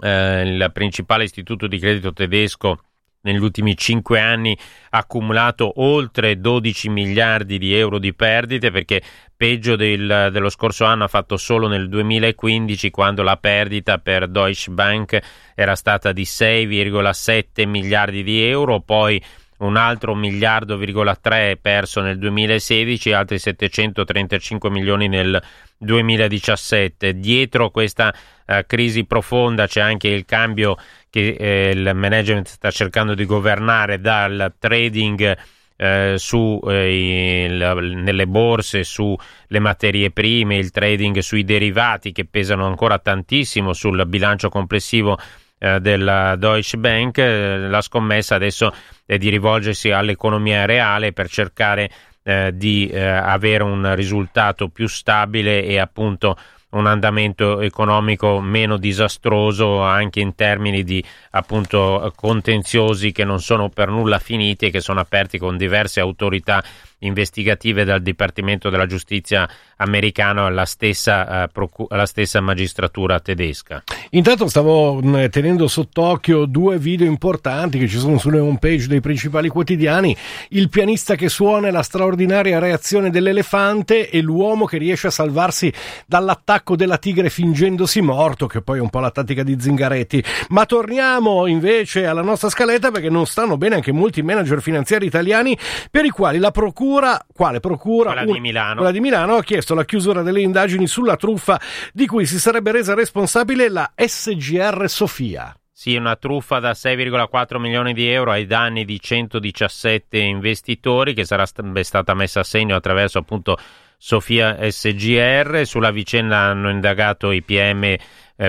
eh, 0.01 0.41
il 0.41 0.69
principale 0.73 1.23
istituto 1.23 1.67
di 1.67 1.79
credito 1.79 2.13
tedesco 2.13 2.81
negli 3.21 3.37
ultimi 3.37 3.75
cinque 3.75 4.19
anni 4.19 4.57
ha 4.91 4.99
accumulato 4.99 5.81
oltre 5.81 6.39
12 6.39 6.89
miliardi 6.89 7.57
di 7.57 7.73
euro 7.73 7.99
di 7.99 8.13
perdite 8.13 8.71
perché 8.71 9.01
peggio 9.35 9.75
del, 9.75 10.29
dello 10.31 10.49
scorso 10.49 10.85
anno 10.85 11.03
ha 11.03 11.07
fatto 11.07 11.37
solo 11.37 11.67
nel 11.67 11.89
2015 11.89 12.89
quando 12.89 13.23
la 13.23 13.37
perdita 13.37 13.97
per 13.97 14.27
Deutsche 14.27 14.71
Bank 14.71 15.19
era 15.55 15.75
stata 15.75 16.11
di 16.11 16.23
6,7 16.23 17.67
miliardi 17.67 18.23
di 18.23 18.43
euro 18.43 18.79
poi 18.81 19.21
un 19.57 19.75
altro 19.75 20.13
miliardo,3 20.13 21.57
perso 21.59 22.01
nel 22.01 22.19
2016 22.19 23.09
e 23.09 23.13
altri 23.13 23.39
735 23.39 24.69
milioni 24.69 25.07
nel 25.07 25.41
2017. 25.77 27.15
Dietro 27.15 27.71
questa 27.71 28.13
uh, 28.45 28.53
crisi 28.67 29.05
profonda 29.05 29.65
c'è 29.67 29.81
anche 29.81 30.09
il 30.09 30.25
cambio 30.25 30.77
che 31.09 31.35
eh, 31.39 31.71
il 31.71 31.91
management 31.93 32.47
sta 32.47 32.71
cercando 32.71 33.13
di 33.13 33.25
governare 33.25 33.99
dal 33.99 34.53
trading 34.59 35.37
eh, 35.77 36.15
su, 36.17 36.59
eh, 36.67 37.45
il, 37.45 37.93
nelle 37.95 38.27
borse, 38.27 38.83
sulle 38.83 39.59
materie 39.59 40.11
prime, 40.11 40.57
il 40.57 40.71
trading 40.71 41.19
sui 41.19 41.43
derivati 41.43 42.11
che 42.11 42.25
pesano 42.25 42.65
ancora 42.65 42.97
tantissimo 42.97 43.73
sul 43.73 44.05
bilancio 44.07 44.49
complessivo 44.49 45.17
eh, 45.59 45.79
della 45.79 46.35
Deutsche 46.35 46.77
Bank, 46.77 47.19
eh, 47.19 47.67
la 47.67 47.81
scommessa 47.81 48.35
adesso 48.35 48.73
è 49.05 49.17
di 49.17 49.29
rivolgersi 49.29 49.91
all'economia 49.91 50.65
reale 50.65 51.13
per 51.13 51.29
cercare 51.29 51.89
eh, 52.23 52.51
di 52.53 52.91
avere 52.93 53.63
un 53.63 53.95
risultato 53.95 54.67
più 54.67 54.87
stabile 54.87 55.63
e 55.63 55.79
appunto 55.79 56.35
un 56.77 56.87
andamento 56.87 57.61
economico 57.61 58.39
meno 58.39 58.77
disastroso 58.77 59.81
anche 59.81 60.19
in 60.19 60.35
termini 60.35 60.83
di 60.83 61.03
appunto 61.31 62.11
contenziosi 62.15 63.11
che 63.11 63.23
non 63.23 63.39
sono 63.41 63.69
per 63.69 63.89
nulla 63.89 64.19
finiti 64.19 64.67
e 64.67 64.71
che 64.71 64.79
sono 64.79 64.99
aperti 64.99 65.37
con 65.37 65.57
diverse 65.57 65.99
autorità 65.99 66.63
investigative 66.99 67.83
dal 67.83 68.01
Dipartimento 68.01 68.69
della 68.69 68.85
Giustizia 68.85 69.47
americano 69.77 70.45
alla 70.45 70.65
stessa, 70.65 71.43
uh, 71.43 71.51
procu- 71.51 71.91
alla 71.91 72.05
stessa 72.05 72.41
magistratura 72.41 73.19
tedesca. 73.19 73.83
Intanto 74.11 74.47
stavo 74.47 75.01
mh, 75.01 75.29
tenendo 75.29 75.67
sott'occhio 75.67 76.45
due 76.45 76.79
video 76.79 77.05
importanti 77.05 77.77
che 77.77 77.87
ci 77.87 77.97
sono 77.97 78.17
sulle 78.17 78.39
homepage 78.39 78.87
dei 78.87 79.01
principali 79.01 79.49
quotidiani, 79.49 80.15
il 80.49 80.69
pianista 80.69 81.15
che 81.15 81.29
suona 81.29 81.67
e 81.67 81.71
la 81.71 81.83
straordinaria 81.83 82.59
reazione 82.59 83.09
dell'elefante 83.09 84.09
e 84.09 84.21
l'uomo 84.21 84.65
che 84.65 84.77
riesce 84.77 85.07
a 85.07 85.11
salvarsi 85.11 85.71
dall'attacco 86.05 86.75
della 86.75 86.97
tigre 86.97 87.29
fingendosi 87.29 88.01
morto, 88.01 88.47
che 88.47 88.61
poi 88.61 88.79
è 88.79 88.81
un 88.81 88.89
po' 88.89 88.99
la 88.99 89.11
tattica 89.11 89.43
di 89.43 89.57
Zingaretti. 89.59 90.23
Ma 90.49 90.65
torniamo 90.65 91.45
invece 91.45 92.05
alla 92.05 92.21
nostra 92.21 92.49
scaletta 92.49 92.91
perché 92.91 93.09
non 93.09 93.25
stanno 93.27 93.57
bene 93.57 93.75
anche 93.75 93.91
molti 93.91 94.21
manager 94.23 94.61
finanziari 94.61 95.05
italiani 95.05 95.57
per 95.91 96.05
i 96.05 96.09
quali 96.09 96.39
la 96.39 96.51
procura, 96.51 96.85
quale 97.33 97.59
procura? 97.59 98.13
Quella 98.13 98.31
di 98.31 98.39
Milano. 98.39 98.75
Quella 98.75 98.91
di 98.91 98.99
Milano 98.99 99.35
ha 99.35 99.43
chiesto 99.43 99.73
la 99.75 99.85
chiusura 99.85 100.21
delle 100.21 100.41
indagini 100.41 100.87
sulla 100.87 101.15
truffa 101.15 101.59
di 101.93 102.05
cui 102.05 102.25
si 102.25 102.39
sarebbe 102.39 102.71
resa 102.71 102.93
responsabile 102.93 103.69
la 103.69 103.91
SGR 103.95 104.85
Sofia. 104.87 105.55
Sì, 105.71 105.95
una 105.95 106.15
truffa 106.15 106.59
da 106.59 106.71
6,4 106.71 107.59
milioni 107.59 107.93
di 107.93 108.07
euro 108.07 108.31
ai 108.31 108.47
danni 108.47 108.83
di 108.83 108.99
117 108.99 110.17
investitori 110.17 111.13
che 111.13 111.23
sarà 111.23 111.45
stata 111.45 112.13
messa 112.15 112.39
a 112.39 112.43
segno 112.43 112.75
attraverso 112.75 113.19
appunto 113.19 113.57
Sofia 113.95 114.57
SGR. 114.69 115.61
Sulla 115.65 115.91
vicenda 115.91 116.37
hanno 116.37 116.71
indagato 116.71 117.31
i 117.31 117.43
PM 117.43 117.95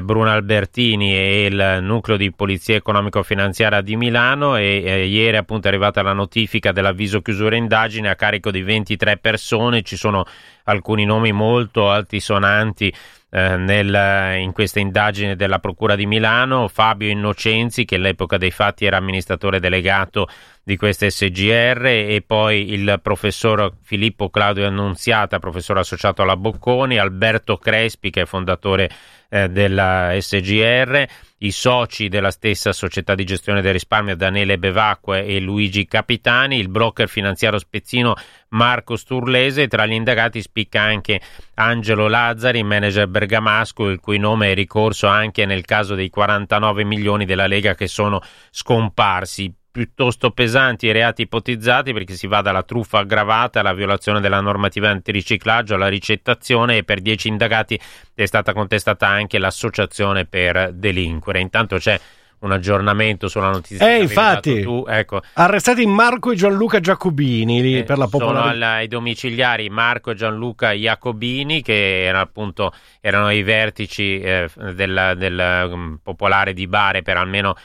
Bruno 0.02 0.30
Albertini 0.30 1.14
e 1.14 1.46
il 1.46 1.78
nucleo 1.80 2.18
di 2.18 2.30
polizia 2.30 2.76
economico-finanziaria 2.76 3.80
di 3.80 3.96
Milano 3.96 4.56
e 4.56 4.82
eh, 4.84 5.06
ieri 5.06 5.38
appunto 5.38 5.66
è 5.66 5.70
arrivata 5.70 6.02
la 6.02 6.12
notifica 6.12 6.72
dell'avviso 6.72 7.22
chiusura 7.22 7.56
indagine 7.56 8.10
a 8.10 8.14
carico 8.14 8.50
di 8.50 8.62
23 8.62 9.16
persone, 9.16 9.80
ci 9.80 9.96
sono 9.96 10.26
alcuni 10.64 11.06
nomi 11.06 11.32
molto 11.32 11.90
altisonanti 11.90 12.92
eh, 13.30 13.56
nel, 13.56 14.40
in 14.40 14.52
questa 14.52 14.80
indagine 14.80 15.36
della 15.36 15.58
Procura 15.58 15.96
di 15.96 16.06
Milano, 16.06 16.68
Fabio 16.68 17.08
Innocenzi 17.08 17.84
che 17.84 17.96
all'epoca 17.96 18.36
dei 18.36 18.50
fatti 18.50 18.84
era 18.84 18.98
amministratore 18.98 19.60
delegato 19.60 20.28
di 20.68 20.76
questa 20.76 21.08
SGR 21.08 21.86
e 21.86 22.22
poi 22.26 22.74
il 22.74 23.00
professor 23.02 23.72
Filippo 23.82 24.28
Claudio 24.28 24.66
Annunziata, 24.66 25.38
professore 25.38 25.80
associato 25.80 26.20
alla 26.20 26.36
Bocconi, 26.36 26.98
Alberto 26.98 27.56
Crespi 27.56 28.10
che 28.10 28.20
è 28.20 28.26
fondatore 28.26 28.90
eh, 29.30 29.48
della 29.48 30.14
SGR, 30.18 31.06
i 31.38 31.50
soci 31.52 32.08
della 32.08 32.30
stessa 32.30 32.74
società 32.74 33.14
di 33.14 33.24
gestione 33.24 33.62
del 33.62 33.72
risparmio 33.72 34.14
Daniele 34.14 34.58
Bevacque 34.58 35.24
e 35.24 35.40
Luigi 35.40 35.86
Capitani, 35.86 36.58
il 36.58 36.68
broker 36.68 37.08
finanziario 37.08 37.58
spezzino 37.58 38.14
Marco 38.50 38.96
Sturlese, 38.96 39.68
tra 39.68 39.86
gli 39.86 39.92
indagati 39.92 40.42
spicca 40.42 40.82
anche 40.82 41.18
Angelo 41.54 42.08
Lazzari, 42.08 42.62
manager 42.62 43.06
bergamasco, 43.06 43.88
il 43.88 44.00
cui 44.00 44.18
nome 44.18 44.50
è 44.50 44.54
ricorso 44.54 45.06
anche 45.06 45.46
nel 45.46 45.64
caso 45.64 45.94
dei 45.94 46.10
49 46.10 46.84
milioni 46.84 47.24
della 47.24 47.46
Lega 47.46 47.74
che 47.74 47.86
sono 47.86 48.20
scomparsi 48.50 49.50
piuttosto 49.78 50.32
pesanti 50.32 50.86
i 50.86 50.92
reati 50.92 51.22
ipotizzati 51.22 51.92
perché 51.92 52.14
si 52.14 52.26
va 52.26 52.40
dalla 52.40 52.64
truffa 52.64 52.98
aggravata 52.98 53.60
alla 53.60 53.72
violazione 53.72 54.18
della 54.20 54.40
normativa 54.40 54.90
antiriciclaggio 54.90 55.76
alla 55.76 55.86
ricettazione 55.86 56.78
e 56.78 56.82
per 56.82 57.00
dieci 57.00 57.28
indagati 57.28 57.80
è 58.12 58.26
stata 58.26 58.52
contestata 58.52 59.06
anche 59.06 59.38
l'associazione 59.38 60.24
per 60.24 60.72
delinquere. 60.72 61.38
Intanto 61.38 61.76
c'è 61.76 62.00
un 62.40 62.52
aggiornamento 62.52 63.28
sulla 63.28 63.50
notizia. 63.50 63.88
Eh, 63.88 64.02
infatti, 64.02 64.62
tu, 64.62 64.84
ecco. 64.88 65.20
arrestati 65.34 65.86
Marco 65.86 66.32
e 66.32 66.36
Gianluca 66.36 66.80
Giacobini 66.80 67.78
eh, 67.78 67.84
per 67.84 67.98
la 67.98 68.08
popolarità. 68.08 68.52
Sono 68.52 68.64
ai 68.64 68.88
domiciliari 68.88 69.68
Marco 69.68 70.10
e 70.10 70.14
Gianluca 70.14 70.72
Jacobini, 70.72 71.62
che 71.62 72.04
erano 72.04 72.24
appunto 72.24 72.72
erano 73.00 73.30
i 73.30 73.42
vertici 73.42 74.20
eh, 74.20 74.48
del, 74.74 75.14
del 75.16 75.68
um, 75.70 75.98
popolare 76.02 76.52
di 76.52 76.66
Bari 76.66 77.02
per 77.02 77.16
almeno 77.16 77.56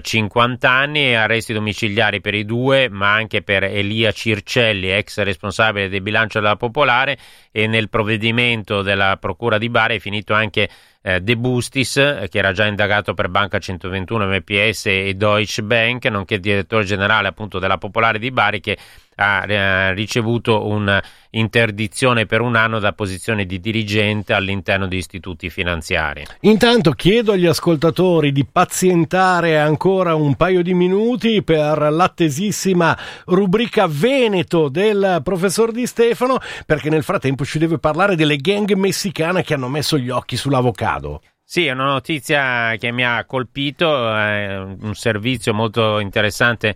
50 0.00 0.66
eh, 0.66 0.70
anni, 0.70 1.14
arresti 1.14 1.52
domiciliari 1.52 2.20
per 2.20 2.34
i 2.34 2.44
due, 2.44 2.88
ma 2.88 3.12
anche 3.12 3.42
per 3.42 3.64
Elia 3.64 4.12
Circelli, 4.12 4.90
ex 4.90 5.20
responsabile 5.22 5.88
del 5.88 6.02
bilancio 6.02 6.38
della 6.38 6.56
Popolare, 6.56 7.18
e 7.50 7.66
nel 7.66 7.88
provvedimento 7.88 8.82
della 8.82 9.16
Procura 9.18 9.58
di 9.58 9.68
Bari 9.68 9.96
è 9.96 9.98
finito 9.98 10.34
anche 10.34 10.68
eh, 11.02 11.20
De 11.20 11.36
Bustis, 11.36 11.94
che 12.28 12.38
era 12.38 12.52
già 12.52 12.66
indagato 12.66 13.12
per 13.12 13.28
Banca 13.28 13.58
121, 13.58 14.26
MPS 14.26 14.86
e 14.86 15.14
Deutsche 15.14 15.62
Bank, 15.62 16.04
nonché 16.04 16.38
direttore 16.38 16.84
generale 16.84 17.26
appunto 17.26 17.58
della 17.58 17.78
Popolare 17.78 18.20
di 18.20 18.30
Bari, 18.30 18.60
che 18.60 18.78
ha 19.22 19.44
eh, 19.46 19.94
ricevuto 19.94 20.66
un'interdizione 20.66 22.26
per 22.26 22.40
un 22.40 22.56
anno 22.56 22.80
da 22.80 22.92
posizione 22.92 23.46
di 23.46 23.60
dirigente 23.60 24.32
all'interno 24.32 24.86
di 24.86 24.96
istituti 24.96 25.48
finanziari. 25.48 26.24
Intanto 26.40 26.92
chiedo 26.92 27.32
agli 27.32 27.46
ascoltatori 27.46 28.32
di 28.32 28.44
pazientare 28.44 29.58
ancora 29.58 30.14
un 30.14 30.34
paio 30.34 30.62
di 30.62 30.74
minuti 30.74 31.42
per 31.42 31.78
l'attesissima 31.78 32.98
rubrica 33.26 33.86
Veneto 33.86 34.68
del 34.68 35.20
professor 35.22 35.70
Di 35.70 35.86
Stefano, 35.86 36.38
perché 36.66 36.90
nel 36.90 37.04
frattempo 37.04 37.44
ci 37.44 37.58
deve 37.58 37.78
parlare 37.78 38.16
delle 38.16 38.36
gang 38.36 38.72
messicane 38.72 39.44
che 39.44 39.54
hanno 39.54 39.68
messo 39.68 39.96
gli 39.96 40.10
occhi 40.10 40.36
sull'avocado. 40.36 41.20
Sì, 41.44 41.66
è 41.66 41.72
una 41.72 41.84
notizia 41.84 42.76
che 42.78 42.90
mi 42.92 43.04
ha 43.04 43.24
colpito, 43.26 44.10
è 44.16 44.56
un 44.58 44.94
servizio 44.94 45.52
molto 45.52 45.98
interessante 45.98 46.74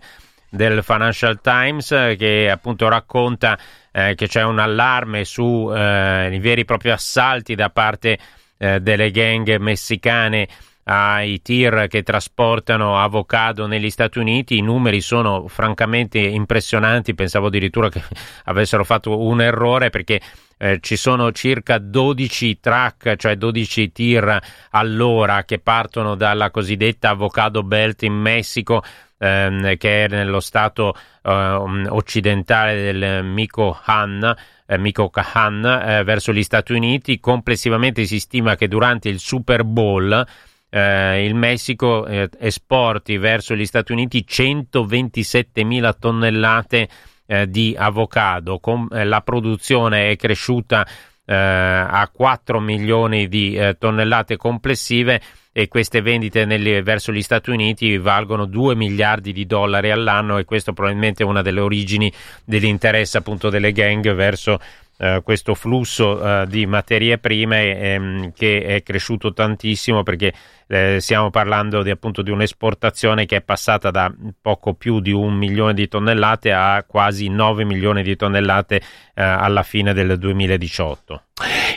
del 0.57 0.83
Financial 0.83 1.39
Times 1.39 1.91
eh, 1.91 2.15
che 2.17 2.49
appunto 2.49 2.89
racconta 2.89 3.57
eh, 3.91 4.13
che 4.15 4.27
c'è 4.27 4.43
un 4.43 4.59
allarme 4.59 5.23
sui 5.23 5.73
eh, 5.73 6.37
veri 6.41 6.61
e 6.61 6.65
propri 6.65 6.91
assalti 6.91 7.55
da 7.55 7.69
parte 7.69 8.17
eh, 8.57 8.81
delle 8.81 9.11
gang 9.11 9.55
messicane 9.57 10.47
ai 10.89 11.41
tir 11.41 11.87
che 11.89 12.01
trasportano 12.01 12.97
avocado 12.97 13.67
negli 13.67 13.89
Stati 13.89 14.19
Uniti. 14.19 14.57
I 14.57 14.61
numeri 14.61 15.01
sono 15.01 15.47
francamente 15.47 16.17
impressionanti. 16.19 17.13
Pensavo 17.13 17.47
addirittura 17.47 17.89
che 17.89 18.01
avessero 18.45 18.83
fatto 18.83 19.19
un 19.19 19.41
errore 19.41 19.89
perché 19.89 20.21
eh, 20.57 20.79
ci 20.81 20.95
sono 20.95 21.31
circa 21.31 21.77
12 21.77 22.59
track, 22.59 23.15
cioè 23.17 23.35
12 23.35 23.91
tir 23.91 24.39
all'ora 24.71 25.43
che 25.43 25.59
partono 25.59 26.15
dalla 26.15 26.51
cosiddetta 26.51 27.09
Avocado 27.09 27.63
Belt 27.63 28.03
in 28.03 28.13
Messico 28.13 28.81
ehm, 29.17 29.77
che 29.77 30.05
è 30.05 30.07
nello 30.07 30.39
stato 30.39 30.95
eh, 31.21 31.31
occidentale 31.31 32.81
del 32.81 33.23
Michoacán, 33.23 34.35
eh, 34.65 34.77
Michoacán 34.77 35.65
eh, 35.65 36.03
verso 36.03 36.31
gli 36.33 36.43
Stati 36.43 36.73
Uniti. 36.73 37.19
Complessivamente 37.19 38.05
si 38.05 38.19
stima 38.19 38.55
che 38.55 38.67
durante 38.67 39.09
il 39.09 39.19
Super 39.19 39.63
Bowl 39.63 40.25
eh, 40.69 41.25
il 41.25 41.35
Messico 41.35 42.05
eh, 42.05 42.29
esporti 42.39 43.17
verso 43.17 43.55
gli 43.55 43.65
Stati 43.65 43.91
Uniti 43.91 44.25
127.000 44.27 45.93
tonnellate 45.99 46.89
eh, 47.25 47.49
di 47.49 47.75
avocado. 47.77 48.59
Com- 48.59 48.87
eh, 48.91 49.03
la 49.05 49.21
produzione 49.21 50.11
è 50.11 50.15
cresciuta 50.15 50.85
eh, 51.29 51.35
a 51.35 52.09
4 52.11 52.59
milioni 52.61 53.27
di 53.27 53.55
eh, 53.55 53.75
tonnellate 53.77 54.37
complessive 54.37 55.21
e 55.51 55.67
queste 55.67 56.01
vendite 56.01 56.45
nelle, 56.45 56.81
verso 56.81 57.11
gli 57.11 57.21
Stati 57.21 57.49
Uniti 57.49 57.97
valgono 57.97 58.45
2 58.45 58.75
miliardi 58.75 59.33
di 59.33 59.45
dollari 59.45 59.91
all'anno 59.91 60.37
e 60.37 60.45
questo 60.45 60.71
probabilmente 60.71 61.23
è 61.23 61.25
una 61.25 61.41
delle 61.41 61.59
origini 61.59 62.11
dell'interesse 62.45 63.17
appunto 63.17 63.49
delle 63.49 63.71
gang 63.71 64.13
verso 64.13 64.59
Uh, 64.99 65.21
questo 65.21 65.53
flusso 65.53 66.19
uh, 66.19 66.47
di 66.47 66.65
materie 66.65 67.19
prime 67.19 67.77
ehm, 67.77 68.33
che 68.33 68.63
è 68.63 68.81
cresciuto 68.81 69.31
tantissimo 69.31 70.01
perché 70.01 70.33
eh, 70.67 70.97
stiamo 70.99 71.29
parlando 71.29 71.81
di, 71.81 71.89
appunto 71.89 72.21
di 72.21 72.31
un'esportazione 72.31 73.25
che 73.25 73.37
è 73.37 73.41
passata 73.41 73.89
da 73.91 74.13
poco 74.41 74.73
più 74.73 74.99
di 74.99 75.11
un 75.11 75.33
milione 75.33 75.73
di 75.73 75.87
tonnellate 75.87 76.51
a 76.51 76.83
quasi 76.85 77.29
9 77.29 77.63
milioni 77.63 78.03
di 78.03 78.15
tonnellate 78.15 78.75
eh, 78.75 79.23
alla 79.23 79.63
fine 79.63 79.93
del 79.93 80.17
2018. 80.17 81.21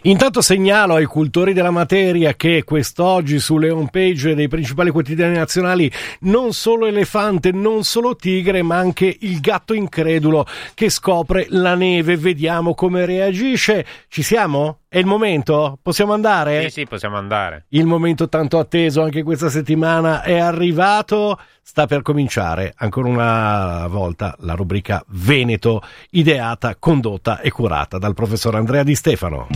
Intanto 0.05 0.40
segnalo 0.40 0.94
ai 0.94 1.05
cultori 1.05 1.53
della 1.53 1.70
materia 1.70 2.35
che 2.35 2.64
quest'oggi 2.64 3.38
sulle 3.38 3.70
homepage 3.70 4.35
dei 4.35 4.48
principali 4.48 4.90
quotidiani 4.90 5.37
nazionali 5.37 5.92
non 6.20 6.55
solo 6.55 6.87
elefante, 6.87 7.53
non 7.53 7.85
solo 7.85 8.16
tigre, 8.16 8.62
ma 8.62 8.79
anche 8.79 9.14
il 9.20 9.40
gatto 9.40 9.74
incredulo 9.74 10.46
che 10.72 10.88
scopre 10.88 11.46
la 11.50 11.74
neve. 11.74 12.16
Vediamo 12.16 12.74
come 12.74 13.05
reagisce. 13.05 13.85
Ci 14.09 14.22
siamo? 14.22 14.80
È 14.92 14.98
il 14.98 15.07
momento? 15.07 15.79
Possiamo 15.81 16.14
andare? 16.14 16.64
Sì, 16.64 16.81
sì, 16.81 16.85
possiamo 16.85 17.16
andare. 17.16 17.66
Il 17.68 17.87
momento 17.87 18.29
tanto 18.29 18.59
atteso 18.59 19.03
anche 19.03 19.22
questa 19.22 19.48
settimana 19.48 20.22
è 20.22 20.37
arrivato. 20.37 21.38
Sta 21.62 21.87
per 21.87 22.03
cominciare 22.03 22.74
ancora 22.76 23.07
una 23.07 23.87
volta 23.87 24.35
la 24.40 24.55
rubrica 24.55 25.00
Veneto, 25.11 25.81
ideata, 26.11 26.74
condotta 26.76 27.38
e 27.38 27.53
curata 27.53 27.98
dal 27.98 28.14
professor 28.14 28.57
Andrea 28.57 28.83
Di 28.83 28.96
Stefano. 28.96 29.46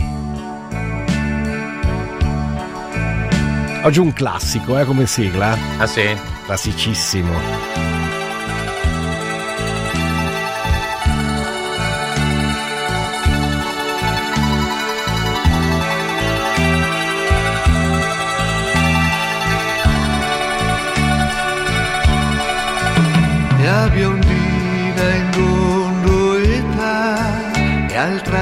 Oggi 3.83 3.99
un 3.99 4.13
classico, 4.13 4.79
eh, 4.79 4.85
come 4.85 5.05
sigla. 5.05 5.53
Ah 5.77 5.85
sì? 5.85 6.17
Classicissimo. 6.45 8.04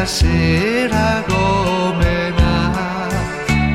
E 0.04 0.06
sera 0.06 1.24
gomena 1.26 3.08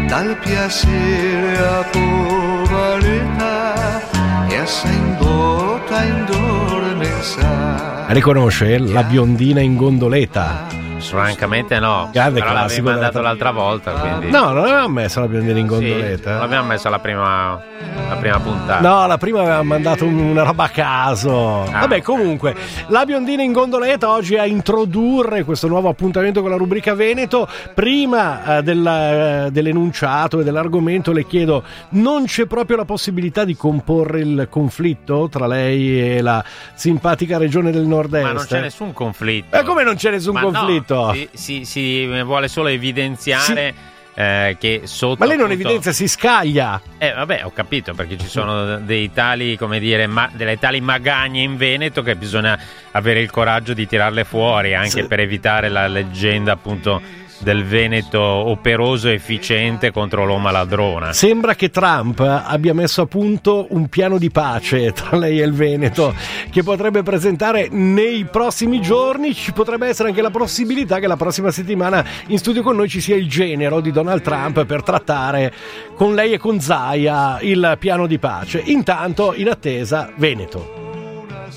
dal 0.07 0.37
piacere 0.37 1.57
a 1.57 1.83
povertà 1.91 4.03
e 4.47 4.57
assai 4.57 4.95
indotta 4.95 6.05
indormenza. 6.05 8.05
Riconosce 8.09 8.79
la 8.79 9.05
biondina 9.05 9.61
in 9.61 9.77
gondoletta? 9.77 10.78
Francamente 10.99 11.79
no. 11.79 12.09
Grande 12.13 12.41
Però 12.41 12.53
l'avevi 12.53 12.81
mandato 12.83 13.21
l'altra 13.21 13.51
volta, 13.51 13.93
quindi... 13.93 14.31
No, 14.31 14.49
non 14.53 14.65
avevamo 14.65 14.89
messo 14.89 15.21
la 15.21 15.29
biondina 15.29 15.59
in 15.59 15.67
Sì, 15.69 15.75
gondoletta. 15.75 16.39
l'abbiamo 16.39 16.67
messo 16.69 16.89
la 16.89 16.99
prima, 16.99 17.61
la 18.09 18.17
prima 18.17 18.39
puntata. 18.41 18.81
No, 18.81 19.07
la 19.07 19.17
prima 19.19 19.41
aveva 19.41 19.63
mandato 19.63 20.05
un- 20.05 20.19
una 20.19 20.43
roba 20.43 20.65
a 20.65 20.69
caso. 20.69 21.63
Ah, 21.63 21.81
Vabbè, 21.81 22.03
comunque, 22.03 22.55
la 22.89 23.05
biondina 23.05 23.43
in 23.43 23.53
gondoletta 23.53 24.11
oggi 24.11 24.37
a 24.37 24.45
introdurre 24.45 25.45
questo 25.45 25.69
nuovo 25.69 25.89
appuntamento 25.89 26.41
con 26.41 26.51
la 26.51 26.57
rubrica 26.57 26.95
Veneto. 26.95 27.49
Prima 27.75 28.59
eh, 28.59 28.63
della- 28.63 29.47
eh, 29.47 29.51
dell'enunciato 29.51 30.41
e 30.41 30.45
dell'argomento 30.45 31.13
le 31.13 31.25
chiedo, 31.27 31.63
non 31.91 32.25
c'è 32.25 32.47
proprio 32.47 32.77
la 32.77 32.85
possibilità 32.85 33.45
di 33.45 33.57
comporre 33.57 34.21
il 34.21 34.47
conflitto 34.51 35.29
tra 35.31 35.47
lei 35.47 36.17
e 36.17 36.21
la 36.23 36.43
simpatica 36.75 37.39
regione 37.39 37.71
del 37.71 37.87
nord-est? 37.87 38.25
Ma 38.27 38.33
non 38.33 38.45
c'è 38.45 38.61
nessun 38.61 38.93
conflitto. 38.93 39.57
E 39.57 39.63
come 39.63 39.85
non 39.85 39.95
c'è 39.95 40.11
nessun 40.11 40.35
Ma 40.35 40.41
no, 40.41 40.49
conflitto? 40.95 41.31
si, 41.35 41.65
si- 41.65 41.65
si 41.65 42.23
vuole 42.23 42.49
solo 42.49 42.69
evidenziare 42.69 43.75
eh, 44.15 44.57
che 44.59 44.81
sotto. 44.85 45.17
Ma 45.21 45.27
lei 45.27 45.37
non 45.37 45.47
appunto- 45.51 45.63
evidenzia, 45.69 45.93
si 45.93 46.09
scaglia. 46.09 46.81
Eh, 46.99 47.13
vabbè, 47.13 47.43
ho 47.45 47.53
capito 47.53 47.95
perché 47.95 48.19
ci 48.19 48.27
sono 48.27 48.79
dei 48.79 49.13
tali, 49.13 49.57
come 49.57 49.79
dire, 49.79 50.09
ma- 50.09 50.29
delle 50.33 50.59
tali 50.59 50.81
magagne 50.81 51.41
in 51.43 51.57
Veneto 51.57 52.03
che 52.03 52.17
bisogna 52.17 52.59
avere 52.93 53.21
il 53.21 53.31
coraggio 53.31 53.75
di 53.75 53.87
tirarle 53.87 54.25
fuori 54.25 54.75
anche 54.75 55.03
Sì. 55.03 55.07
per 55.07 55.21
evitare 55.21 55.69
la 55.69 55.87
leggenda 55.87 56.51
appunto 56.53 57.01
del 57.41 57.65
Veneto 57.65 58.21
operoso 58.21 59.09
e 59.09 59.15
efficiente 59.15 59.91
contro 59.91 60.25
l'Oma 60.25 60.51
ladrona. 60.51 61.13
Sembra 61.13 61.55
che 61.55 61.71
Trump 61.71 62.21
abbia 62.21 62.75
messo 62.75 63.03
a 63.03 63.07
punto 63.07 63.67
un 63.71 63.89
piano 63.89 64.19
di 64.19 64.31
pace 64.31 64.93
tra 64.93 65.17
lei 65.17 65.41
e 65.41 65.45
il 65.45 65.53
Veneto 65.53 66.15
che 66.51 66.63
potrebbe 66.63 67.03
presentare 67.03 67.69
nei 67.71 68.25
prossimi 68.25 68.81
giorni. 68.81 69.35
Ci 69.35 69.53
potrebbe 69.53 69.87
essere 69.89 70.09
anche 70.09 70.23
la 70.23 70.31
possibilità 70.31 70.99
che 70.99 71.07
la 71.07 71.17
prossima 71.17 71.51
settimana 71.51 72.05
in 72.27 72.39
studio 72.39 72.63
con 72.63 72.77
noi 72.77 72.89
ci 72.89 73.01
sia 73.01 73.17
il 73.17 73.29
genero 73.29 73.81
di 73.81 73.91
Donald 73.91 74.23
Trump 74.23 74.65
per 74.65 74.83
trattare 74.83 75.53
con 75.95 76.15
lei 76.15 76.33
e 76.33 76.39
con 76.39 76.61
Zaia 76.61 77.39
il 77.41 77.77
piano 77.79 78.07
di 78.07 78.19
pace. 78.19 78.63
Intanto, 78.67 79.33
in 79.35 79.49
attesa, 79.49 80.11
Veneto. 80.17 80.88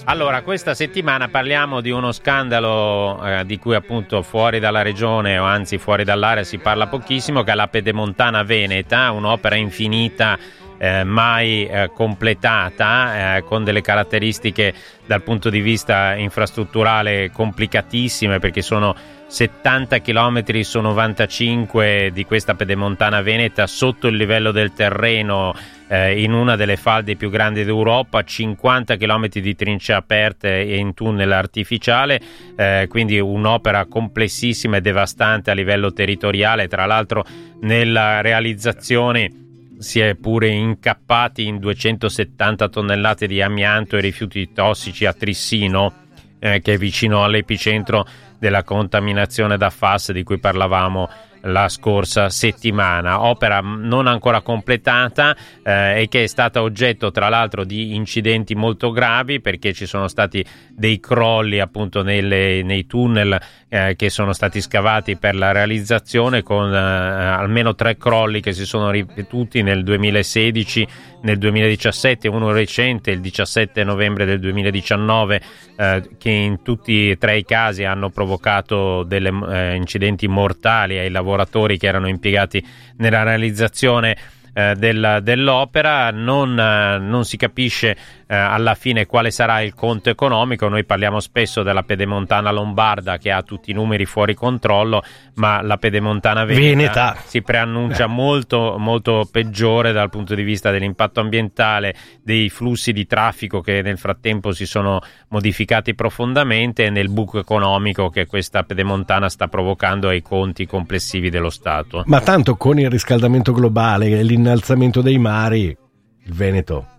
Allora, 0.05 0.41
questa 0.41 0.73
settimana 0.73 1.27
parliamo 1.27 1.81
di 1.81 1.89
uno 1.91 2.11
scandalo 2.11 3.23
eh, 3.25 3.45
di 3.45 3.57
cui 3.57 3.75
appunto 3.75 4.21
fuori 4.21 4.59
dalla 4.59 4.81
regione 4.81 5.37
o 5.37 5.43
anzi 5.43 5.77
fuori 5.77 6.03
dall'area 6.03 6.43
si 6.43 6.57
parla 6.57 6.87
pochissimo, 6.87 7.43
che 7.43 7.51
è 7.51 7.55
la 7.55 7.67
Pedemontana 7.67 8.43
Veneta, 8.43 9.11
un'opera 9.11 9.55
infinita 9.55 10.37
eh, 10.81 11.03
mai 11.03 11.67
eh, 11.67 11.91
completata, 11.93 13.37
eh, 13.37 13.43
con 13.43 13.63
delle 13.63 13.81
caratteristiche 13.81 14.73
dal 15.05 15.21
punto 15.21 15.51
di 15.51 15.61
vista 15.61 16.15
infrastrutturale 16.15 17.29
complicatissime 17.31 18.39
perché 18.39 18.63
sono 18.63 18.95
70 19.27 20.01
km 20.01 20.61
su 20.61 20.81
95 20.81 22.09
di 22.11 22.25
questa 22.25 22.55
pedemontana 22.55 23.21
veneta 23.21 23.67
sotto 23.67 24.07
il 24.07 24.15
livello 24.15 24.51
del 24.51 24.73
terreno 24.73 25.53
eh, 25.87 26.19
in 26.19 26.33
una 26.33 26.55
delle 26.55 26.77
falde 26.77 27.15
più 27.15 27.29
grandi 27.29 27.63
d'Europa, 27.63 28.23
50 28.23 28.97
km 28.97 29.27
di 29.27 29.53
trincee 29.53 29.93
aperte 29.93 30.61
e 30.61 30.77
in 30.77 30.95
tunnel 30.95 31.31
artificiale, 31.31 32.19
eh, 32.55 32.87
quindi 32.89 33.19
un'opera 33.19 33.85
complessissima 33.85 34.77
e 34.77 34.81
devastante 34.81 35.51
a 35.51 35.53
livello 35.53 35.93
territoriale, 35.93 36.67
tra 36.67 36.87
l'altro 36.87 37.23
nella 37.61 38.21
realizzazione 38.21 39.41
si 39.81 39.99
è 39.99 40.13
pure 40.13 40.47
incappati 40.47 41.47
in 41.47 41.57
270 41.57 42.69
tonnellate 42.69 43.25
di 43.25 43.41
amianto 43.41 43.97
e 43.97 44.01
rifiuti 44.01 44.51
tossici 44.53 45.07
a 45.07 45.13
Trissino, 45.13 45.93
eh, 46.37 46.61
che 46.61 46.73
è 46.73 46.77
vicino 46.77 47.23
all'epicentro 47.23 48.05
della 48.37 48.63
contaminazione 48.63 49.57
da 49.57 49.71
FAS 49.71 50.11
di 50.11 50.21
cui 50.21 50.37
parlavamo 50.37 51.09
la 51.41 51.69
scorsa 51.69 52.29
settimana, 52.29 53.23
opera 53.23 53.61
non 53.61 54.07
ancora 54.07 54.41
completata 54.41 55.35
eh, 55.63 56.01
e 56.01 56.07
che 56.07 56.23
è 56.23 56.27
stata 56.27 56.61
oggetto 56.61 57.11
tra 57.11 57.29
l'altro 57.29 57.63
di 57.63 57.95
incidenti 57.95 58.55
molto 58.55 58.91
gravi 58.91 59.39
perché 59.39 59.73
ci 59.73 59.85
sono 59.85 60.07
stati 60.07 60.43
dei 60.69 60.99
crolli 60.99 61.59
appunto 61.59 62.03
nelle- 62.03 62.63
nei 62.63 62.85
tunnel 62.85 63.39
eh, 63.69 63.95
che 63.95 64.09
sono 64.09 64.33
stati 64.33 64.59
scavati 64.59 65.15
per 65.15 65.35
la 65.35 65.51
realizzazione 65.51 66.43
con 66.43 66.73
eh, 66.73 66.77
almeno 66.77 67.73
tre 67.73 67.95
crolli 67.95 68.41
che 68.41 68.51
si 68.51 68.65
sono 68.65 68.91
ripetuti 68.91 69.61
nel 69.63 69.83
2016, 69.83 70.87
nel 71.21 71.37
2017, 71.37 72.27
uno 72.27 72.51
recente 72.51 73.11
il 73.11 73.21
17 73.21 73.83
novembre 73.83 74.25
del 74.25 74.39
2019 74.39 75.41
eh, 75.75 76.09
che 76.17 76.29
in 76.29 76.61
tutti 76.61 77.11
e 77.11 77.17
tre 77.17 77.37
i 77.37 77.45
casi 77.45 77.83
hanno 77.83 78.09
provocato 78.09 79.03
degli 79.03 79.27
incidenti 79.27 80.27
mortali 80.27 80.97
ai 80.97 81.09
lavoratori 81.09 81.77
che 81.77 81.87
erano 81.87 82.07
impiegati 82.07 82.65
nella 82.97 83.23
realizzazione 83.23 84.17
eh, 84.53 84.75
del- 84.75 85.19
dell'opera, 85.21 86.11
non, 86.11 86.59
eh, 86.59 86.97
non 86.99 87.23
si 87.23 87.37
capisce 87.37 87.95
eh, 88.31 88.35
alla 88.35 88.75
fine 88.75 89.05
quale 89.07 89.29
sarà 89.29 89.59
il 89.59 89.73
conto 89.73 90.09
economico, 90.09 90.69
noi 90.69 90.85
parliamo 90.85 91.19
spesso 91.19 91.63
della 91.63 91.83
pedemontana 91.83 92.49
lombarda 92.49 93.17
che 93.17 93.29
ha 93.29 93.43
tutti 93.43 93.71
i 93.71 93.73
numeri 93.73 94.05
fuori 94.05 94.35
controllo, 94.35 95.03
ma 95.35 95.61
la 95.61 95.75
pedemontana 95.75 96.45
veneta, 96.45 96.61
Veneta. 96.61 97.17
si 97.25 97.41
preannuncia 97.41 98.07
molto, 98.07 98.77
molto 98.77 99.27
peggiore 99.29 99.91
dal 99.91 100.09
punto 100.09 100.33
di 100.33 100.43
vista 100.43 100.71
dell'impatto 100.71 101.19
ambientale, 101.19 101.93
dei 102.23 102.47
flussi 102.49 102.93
di 102.93 103.05
traffico 103.05 103.59
che 103.59 103.81
nel 103.81 103.97
frattempo 103.97 104.53
si 104.53 104.65
sono 104.65 105.01
modificati 105.27 105.93
profondamente 105.93 106.85
e 106.85 106.89
nel 106.89 107.09
buco 107.09 107.37
economico 107.37 108.07
che 108.07 108.27
questa 108.27 108.63
pedemontana 108.63 109.27
sta 109.27 109.49
provocando 109.49 110.07
ai 110.07 110.21
conti 110.21 110.65
complessivi 110.65 111.29
dello 111.29 111.49
Stato. 111.49 112.03
Ma 112.05 112.21
tanto 112.21 112.55
con 112.55 112.79
il 112.79 112.89
riscaldamento 112.89 113.51
globale 113.51 114.07
e 114.07 114.23
l'innalzamento 114.23 115.01
dei 115.01 115.17
mari, 115.17 115.65
il 115.65 116.33
Veneto, 116.33 116.91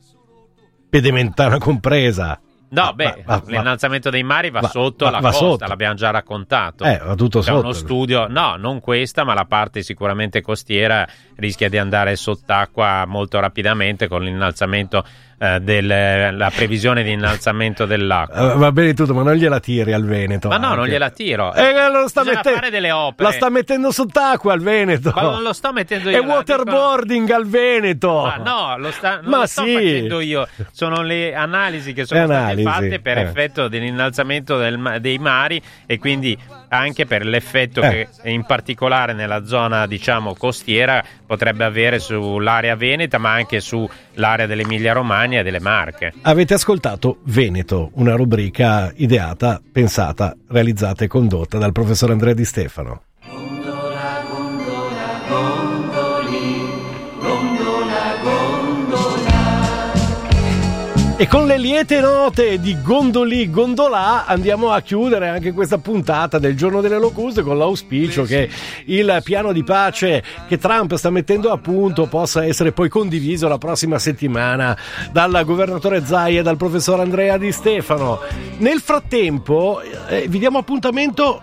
pedementana 0.92 1.56
compresa. 1.56 2.38
No, 2.68 2.82
Va- 2.84 2.92
beh, 2.92 3.22
va- 3.24 3.42
l'innalzamento 3.46 4.10
dei 4.10 4.22
mari 4.22 4.50
va, 4.50 4.60
va- 4.60 4.68
sotto 4.68 5.08
la 5.08 5.20
costa, 5.20 5.38
sotto. 5.38 5.66
l'abbiamo 5.66 5.94
già 5.94 6.10
raccontato. 6.10 6.84
Eh, 6.84 6.98
va 7.02 7.14
tutto 7.14 7.38
C'è 7.40 7.46
sotto. 7.46 7.60
uno 7.60 7.72
studio, 7.72 8.26
no, 8.28 8.56
non 8.56 8.80
questa, 8.80 9.24
ma 9.24 9.32
la 9.32 9.44
parte 9.46 9.82
sicuramente 9.82 10.42
costiera 10.42 11.06
rischia 11.36 11.70
di 11.70 11.76
andare 11.78 12.14
sott'acqua 12.16 13.04
molto 13.06 13.40
rapidamente 13.40 14.06
con 14.08 14.22
l'innalzamento 14.22 15.02
eh, 15.38 15.60
del, 15.60 15.86
la 16.36 16.50
previsione 16.54 17.02
di 17.02 17.12
innalzamento 17.12 17.86
dell'acqua. 17.86 18.52
Eh, 18.52 18.56
Va 18.56 18.72
bene 18.72 18.94
tutto, 18.94 19.14
ma 19.14 19.22
non 19.22 19.34
gliela 19.34 19.60
tiri 19.60 19.92
al 19.92 20.04
Veneto. 20.04 20.48
Ma 20.48 20.56
no, 20.56 20.68
non 20.68 20.78
anche. 20.80 20.90
gliela 20.90 21.10
tiro. 21.10 21.52
Eh, 21.54 21.90
lo 21.90 22.08
sta 22.08 22.22
mettendo- 22.24 22.58
fare 22.58 22.70
delle 22.70 22.90
opere. 22.92 23.28
La 23.28 23.34
sta 23.34 23.48
mettendo 23.50 23.90
sott'acqua 23.90 24.52
al 24.52 24.60
Veneto. 24.60 25.12
Ma 25.14 25.22
non 25.22 25.42
lo 25.42 25.52
sto 25.52 25.72
mettendo 25.72 26.10
io. 26.10 26.16
È 26.16 26.18
la 26.20 26.24
dico- 26.26 26.36
waterboarding 26.36 27.30
al 27.30 27.46
Veneto. 27.46 28.22
Ma 28.22 28.36
no, 28.36 28.76
lo, 28.78 28.90
sta, 28.90 29.20
non 29.20 29.30
Ma 29.30 29.38
lo 29.38 29.46
sto 29.46 29.64
sì. 29.64 29.72
facendo 29.74 30.20
io, 30.20 30.48
sono 30.70 31.02
le 31.02 31.34
analisi 31.34 31.92
che 31.92 32.04
sono 32.04 32.20
Le 32.20 32.26
state 32.26 32.40
analisi, 32.42 32.68
fatte 32.68 33.00
per 33.00 33.18
eh. 33.18 33.20
effetto 33.22 33.68
dell'innalzamento 33.68 34.56
del 34.58 34.98
dei 35.00 35.18
mari 35.18 35.60
e 35.86 35.98
quindi 35.98 36.36
anche 36.68 37.06
per 37.06 37.24
l'effetto 37.24 37.80
Eh. 37.82 38.08
che 38.22 38.30
in 38.30 38.44
particolare 38.44 39.12
nella 39.12 39.44
zona 39.44 39.86
diciamo 39.86 40.34
costiera 40.34 41.02
potrebbe 41.26 41.64
avere 41.64 41.98
sull'area 41.98 42.74
veneta 42.76 43.18
ma 43.18 43.32
anche 43.32 43.60
sull'area 43.60 44.46
dell'Emilia 44.46 44.92
Romagna 44.92 45.31
e 45.40 45.42
delle 45.42 45.60
Marche. 45.60 46.12
Avete 46.22 46.54
ascoltato 46.54 47.18
Veneto, 47.24 47.90
una 47.94 48.14
rubrica 48.14 48.92
ideata, 48.96 49.60
pensata, 49.72 50.36
realizzata 50.48 51.04
e 51.04 51.08
condotta 51.08 51.58
dal 51.58 51.72
professor 51.72 52.10
Andrea 52.10 52.34
Di 52.34 52.44
Stefano. 52.44 53.02
E 61.22 61.28
con 61.28 61.46
le 61.46 61.56
liete 61.56 62.00
note 62.00 62.58
di 62.58 62.82
Gondolì 62.82 63.48
Gondolà 63.48 64.26
andiamo 64.26 64.72
a 64.72 64.80
chiudere 64.80 65.28
anche 65.28 65.52
questa 65.52 65.78
puntata 65.78 66.40
del 66.40 66.56
giorno 66.56 66.80
delle 66.80 66.98
locuste 66.98 67.42
con 67.42 67.56
l'auspicio 67.56 68.24
che 68.24 68.50
il 68.86 69.20
piano 69.22 69.52
di 69.52 69.62
pace 69.62 70.20
che 70.48 70.58
Trump 70.58 70.96
sta 70.96 71.10
mettendo 71.10 71.52
a 71.52 71.58
punto 71.58 72.06
possa 72.06 72.44
essere 72.44 72.72
poi 72.72 72.88
condiviso 72.88 73.46
la 73.46 73.56
prossima 73.56 74.00
settimana 74.00 74.76
dal 75.12 75.42
governatore 75.44 76.04
Zai 76.04 76.38
e 76.38 76.42
dal 76.42 76.56
professor 76.56 76.98
Andrea 76.98 77.38
Di 77.38 77.52
Stefano. 77.52 78.18
Nel 78.58 78.80
frattempo 78.80 79.80
eh, 80.08 80.26
vi 80.26 80.40
diamo 80.40 80.58
appuntamento 80.58 81.40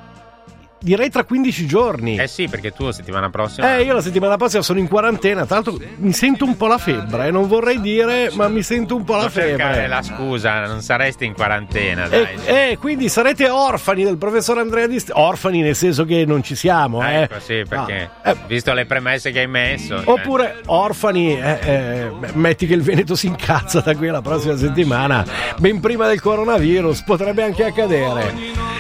direi 0.80 1.10
tra 1.10 1.24
15 1.24 1.66
giorni. 1.66 2.18
Eh 2.18 2.28
sì, 2.28 2.48
perché 2.48 2.72
tu 2.72 2.86
la 2.86 2.92
settimana 2.92 3.30
prossima. 3.30 3.78
Eh, 3.78 3.84
io 3.84 3.94
la 3.94 4.02
settimana 4.02 4.38
prossima 4.38 4.62
sono 4.62 4.80
in 4.80 4.88
quarantena. 4.88 5.46
Tra 5.46 5.56
l'altro 5.56 5.78
mi 5.98 6.14
sento 6.14 6.46
un 6.46 6.56
po' 6.58 6.68
la 6.68 6.78
febbre. 6.78 7.28
Eh, 7.28 7.32
non 7.32 7.48
vorrei 7.48 7.80
dire, 7.82 8.30
ma 8.34 8.48
mi 8.48 8.62
sento 8.64 8.96
un 8.96 9.04
po' 9.04 9.16
la 9.16 9.22
non 9.24 9.30
febbre. 9.32 9.88
la 9.88 10.02
scusa, 10.02 10.66
non 10.66 10.82
saresti 10.82 11.26
in 11.26 11.34
quarantena. 11.34 12.06
Eh, 12.06 12.10
Dai. 12.10 12.72
eh, 12.72 12.78
quindi 12.80 13.10
sarete 13.10 13.50
orfani 13.50 14.04
del 14.04 14.18
professor 14.18 14.58
Andrea 14.58 14.88
Di 14.88 15.00
Stefano. 15.00 15.26
Orfani 15.26 15.62
nel 15.62 15.76
senso 15.76 16.06
che 16.06 16.26
non 16.26 16.44
ci 16.44 16.56
siamo, 16.56 17.06
eh. 17.06 17.22
Ecco, 17.24 17.40
sì, 17.40 17.64
perché 17.68 18.10
Ah, 18.22 18.32
eh, 18.32 18.36
visto 18.48 18.74
le 18.74 18.86
premesse 18.86 19.32
che 19.32 19.40
hai 19.40 19.48
messo. 19.48 19.98
cioè, 19.98 20.04
Oppure 20.10 20.62
orfani, 20.68 21.40
eh, 21.40 21.60
eh, 21.62 22.10
metti 22.34 22.66
che 22.68 22.74
il 22.74 22.82
Veneto 22.82 23.16
si 23.16 23.28
incazza 23.28 23.82
da 23.82 23.96
qui 23.96 24.08
alla 24.08 24.22
prossima 24.22 24.56
settimana, 24.58 25.26
ben 25.58 25.80
prima 25.80 26.08
del 26.08 26.22
coronavirus, 26.22 27.02
potrebbe 27.04 27.44
anche 27.44 27.66
accadere. 27.66 28.34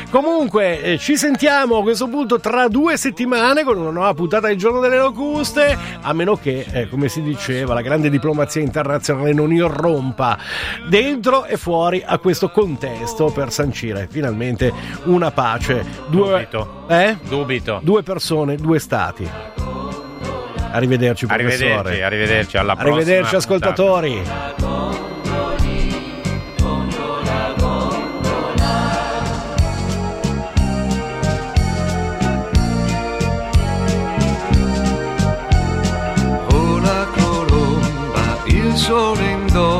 Comunque, 0.10 0.82
eh, 0.82 0.98
ci 0.98 1.18
sentiamo 1.18 1.84
questo 1.90 2.08
punto 2.08 2.40
tra 2.40 2.68
due 2.68 2.98
settimane 2.98 3.64
con 3.64 3.76
una 3.76 3.90
nuova 3.90 4.14
puntata 4.14 4.46
del 4.46 4.58
Giorno 4.58 4.80
delle 4.80 4.98
Locuste, 5.00 5.76
a 6.00 6.14
meno 6.14 6.36
che, 6.36 6.64
eh, 6.72 6.88
come 6.88 7.10
si 7.10 7.24
diceva, 7.24 7.74
la 7.74 7.82
grande 7.82 8.12
diplomazia 8.12 8.62
internazionale 8.62 9.34
non 9.34 9.52
irrompa 9.52 10.38
dentro 10.88 11.46
e 11.46 11.58
fuori 11.58 12.04
a 12.06 12.20
questo 12.20 12.52
contesto 12.52 13.32
per 13.32 13.52
sancire 13.52 14.08
finalmente 14.08 14.72
una 15.06 15.32
pace. 15.32 15.84
Due, 16.10 16.30
Dubito. 16.32 16.86
eh? 16.90 17.18
Dubito. 17.28 17.80
due 17.82 18.04
persone, 18.04 18.56
due 18.56 18.78
stati. 18.78 19.28
Arrivederci, 20.72 21.26
professore. 21.26 21.72
Arrivederci, 21.72 22.02
arrivederci 22.04 22.58
alla 22.58 22.76
prossima. 22.76 22.98
Arrivederci 22.98 23.36
ascoltatori. 23.36 25.09
so 38.80 39.14
lindo 39.14 39.79